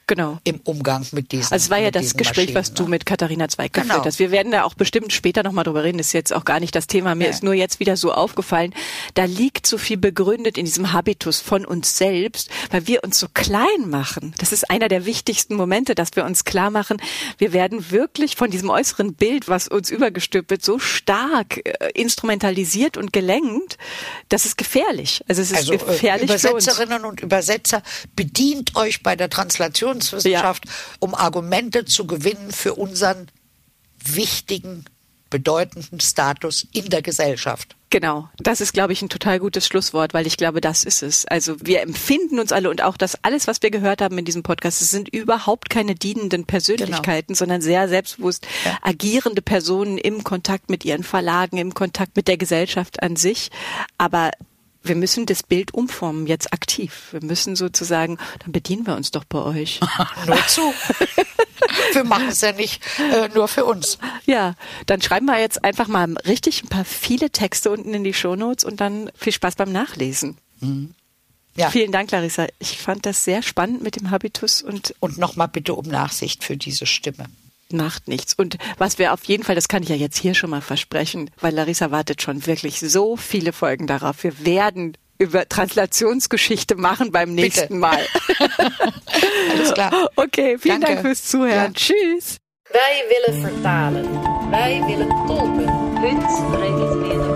genau. 0.06 0.38
im 0.44 0.60
Umgang 0.64 1.06
mit 1.12 1.32
diesen 1.32 1.52
Also 1.52 1.64
es 1.64 1.70
war 1.70 1.78
ja 1.78 1.90
das 1.90 2.16
Gespräch, 2.16 2.54
was 2.54 2.74
du 2.74 2.86
mit 2.86 3.06
Katharina 3.06 3.48
Zweig 3.48 3.72
genau. 3.72 3.86
geführt 3.86 4.06
hast. 4.06 4.18
Wir 4.18 4.30
werden 4.30 4.52
da 4.52 4.64
auch 4.64 4.74
bestimmt 4.74 5.12
später 5.12 5.42
nochmal 5.42 5.64
drüber 5.64 5.84
reden, 5.84 5.98
das 5.98 6.08
ist 6.08 6.12
jetzt 6.12 6.32
auch 6.32 6.44
gar 6.44 6.60
nicht 6.60 6.74
das 6.74 6.86
Thema. 6.86 7.14
Mir 7.14 7.24
ja. 7.24 7.30
ist 7.30 7.42
nur 7.42 7.54
jetzt 7.54 7.80
wieder 7.80 7.96
so 7.96 8.12
aufgefallen, 8.12 8.74
da 9.14 9.24
liegt 9.24 9.66
so 9.66 9.78
viel 9.78 9.96
begründet 9.96 10.58
in 10.58 10.64
diesem 10.64 10.92
Habitus 10.92 11.40
von 11.40 11.64
uns 11.64 11.96
selbst, 11.96 12.50
weil 12.70 12.86
wir 12.86 13.04
uns 13.04 13.18
so 13.18 13.28
klein 13.32 13.88
machen. 13.88 14.34
Das 14.38 14.52
ist 14.52 14.70
einer 14.70 14.88
der 14.88 15.06
wichtigsten 15.06 15.54
Momente, 15.54 15.94
dass 15.94 16.16
wir 16.16 16.24
uns 16.24 16.44
klar 16.44 16.70
machen, 16.70 16.98
wir 17.38 17.52
werden 17.52 17.90
wirklich 17.90 18.36
von 18.36 18.50
diesem 18.50 18.70
äußeren 18.70 19.14
Bild, 19.14 19.48
was 19.48 19.68
uns 19.68 19.90
übergestülpt 19.90 20.50
wird, 20.50 20.64
so 20.64 20.78
stark 20.78 21.60
äh, 21.64 21.90
instrumentalisiert 21.94 22.96
und 22.96 23.12
gelenkt, 23.12 23.78
das 24.28 24.44
ist 24.46 24.56
gefährlich. 24.56 25.22
Also 25.28 25.42
es 25.42 25.50
ist 25.50 25.56
also, 25.56 25.72
äh, 25.74 25.78
gefährlich 25.78 26.24
Übersetzerinnen 26.24 27.04
und 27.04 27.20
Übersetzer, 27.20 27.82
bedient 28.16 28.76
euch 28.76 29.02
bei 29.02 29.16
der 29.16 29.30
Translation 29.30 29.93
Religionswissenschaft, 29.94 30.66
ja. 30.66 30.72
um 31.00 31.14
Argumente 31.14 31.84
zu 31.84 32.06
gewinnen 32.06 32.50
für 32.52 32.74
unseren 32.74 33.28
wichtigen, 34.04 34.84
bedeutenden 35.30 36.00
Status 36.00 36.66
in 36.72 36.90
der 36.90 37.02
Gesellschaft. 37.02 37.74
Genau, 37.90 38.28
das 38.38 38.60
ist, 38.60 38.72
glaube 38.72 38.92
ich, 38.92 39.02
ein 39.02 39.08
total 39.08 39.38
gutes 39.38 39.68
Schlusswort, 39.68 40.14
weil 40.14 40.26
ich 40.26 40.36
glaube, 40.36 40.60
das 40.60 40.82
ist 40.82 41.02
es. 41.02 41.26
Also 41.26 41.56
wir 41.60 41.80
empfinden 41.80 42.40
uns 42.40 42.50
alle 42.50 42.68
und 42.68 42.82
auch 42.82 42.96
das 42.96 43.16
alles, 43.22 43.46
was 43.46 43.62
wir 43.62 43.70
gehört 43.70 44.02
haben 44.02 44.18
in 44.18 44.24
diesem 44.24 44.42
Podcast, 44.42 44.82
es 44.82 44.90
sind 44.90 45.08
überhaupt 45.08 45.70
keine 45.70 45.94
dienenden 45.94 46.44
Persönlichkeiten, 46.44 47.28
genau. 47.28 47.38
sondern 47.38 47.62
sehr 47.62 47.88
selbstbewusst 47.88 48.46
ja. 48.64 48.78
agierende 48.82 49.42
Personen 49.42 49.98
im 49.98 50.24
Kontakt 50.24 50.70
mit 50.70 50.84
ihren 50.84 51.04
Verlagen, 51.04 51.56
im 51.56 51.72
Kontakt 51.72 52.16
mit 52.16 52.26
der 52.26 52.36
Gesellschaft 52.36 53.00
an 53.00 53.14
sich. 53.14 53.50
Aber 53.96 54.32
wir 54.84 54.94
müssen 54.94 55.26
das 55.26 55.42
Bild 55.42 55.74
umformen, 55.74 56.26
jetzt 56.26 56.52
aktiv. 56.52 57.08
Wir 57.10 57.22
müssen 57.22 57.56
sozusagen, 57.56 58.18
dann 58.40 58.52
bedienen 58.52 58.86
wir 58.86 58.94
uns 58.96 59.10
doch 59.10 59.24
bei 59.24 59.40
euch. 59.40 59.80
nur 60.26 60.46
zu. 60.46 60.62
wir 61.92 62.04
machen 62.04 62.28
es 62.28 62.40
ja 62.42 62.52
nicht 62.52 62.82
äh, 62.98 63.28
nur 63.34 63.48
für 63.48 63.64
uns. 63.64 63.98
Ja, 64.26 64.54
dann 64.86 65.02
schreiben 65.02 65.26
wir 65.26 65.40
jetzt 65.40 65.64
einfach 65.64 65.88
mal 65.88 66.14
richtig 66.26 66.62
ein 66.62 66.68
paar 66.68 66.84
viele 66.84 67.30
Texte 67.30 67.70
unten 67.70 67.94
in 67.94 68.04
die 68.04 68.14
Shownotes 68.14 68.64
und 68.64 68.80
dann 68.80 69.10
viel 69.16 69.32
Spaß 69.32 69.56
beim 69.56 69.72
Nachlesen. 69.72 70.36
Mhm. 70.60 70.94
Ja. 71.56 71.70
Vielen 71.70 71.92
Dank, 71.92 72.10
Larissa. 72.10 72.46
Ich 72.58 72.78
fand 72.78 73.06
das 73.06 73.24
sehr 73.24 73.42
spannend 73.42 73.82
mit 73.82 73.96
dem 73.96 74.10
Habitus 74.10 74.60
und. 74.60 74.94
Und 74.98 75.18
nochmal 75.18 75.48
bitte 75.48 75.74
um 75.74 75.86
Nachsicht 75.86 76.42
für 76.42 76.56
diese 76.56 76.84
Stimme 76.84 77.26
macht 77.70 78.08
nichts. 78.08 78.34
Und 78.34 78.56
was 78.78 78.98
wir 78.98 79.12
auf 79.12 79.24
jeden 79.24 79.42
Fall, 79.42 79.54
das 79.54 79.68
kann 79.68 79.82
ich 79.82 79.88
ja 79.88 79.96
jetzt 79.96 80.18
hier 80.18 80.34
schon 80.34 80.50
mal 80.50 80.60
versprechen, 80.60 81.30
weil 81.40 81.54
Larissa 81.54 81.90
wartet 81.90 82.22
schon 82.22 82.46
wirklich 82.46 82.80
so 82.80 83.16
viele 83.16 83.52
Folgen 83.52 83.86
darauf. 83.86 84.22
Wir 84.22 84.44
werden 84.44 84.96
über 85.18 85.48
Translationsgeschichte 85.48 86.76
machen 86.76 87.12
beim 87.12 87.34
nächsten 87.34 87.68
Bitte. 87.68 87.74
Mal. 87.74 88.00
Alles 89.50 89.74
klar. 89.74 90.08
Okay, 90.16 90.58
vielen 90.58 90.80
Danke. 90.80 90.96
Dank 90.96 91.06
fürs 91.06 91.24
Zuhören. 91.24 91.50
Ja. 91.50 91.70
Tschüss. 91.72 92.38
Wij 92.70 93.04
willen 93.08 93.40
vertalen. 93.40 94.04
Wij 94.50 94.82
willen 94.86 95.08
tolken. 95.26 95.68
Hun 96.00 96.20
redelijk 96.60 97.33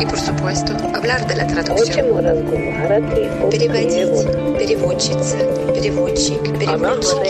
И, 0.00 0.06
por 0.06 0.18
supuesto, 0.18 0.72
hablar 0.94 1.26
de 1.26 1.34
la 1.36 1.46
traducción. 1.46 2.06
Переводить, 3.50 4.58
переводчица, 4.58 5.38
переводчик, 5.74 6.42
переводчик. 6.58 7.20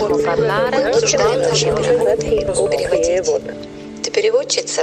Обсуждаем 0.87 1.41
наши 1.41 1.67
переводы. 1.67 2.77
Переводить. 2.77 3.27
Ты 4.03 4.11
переводчица? 4.11 4.83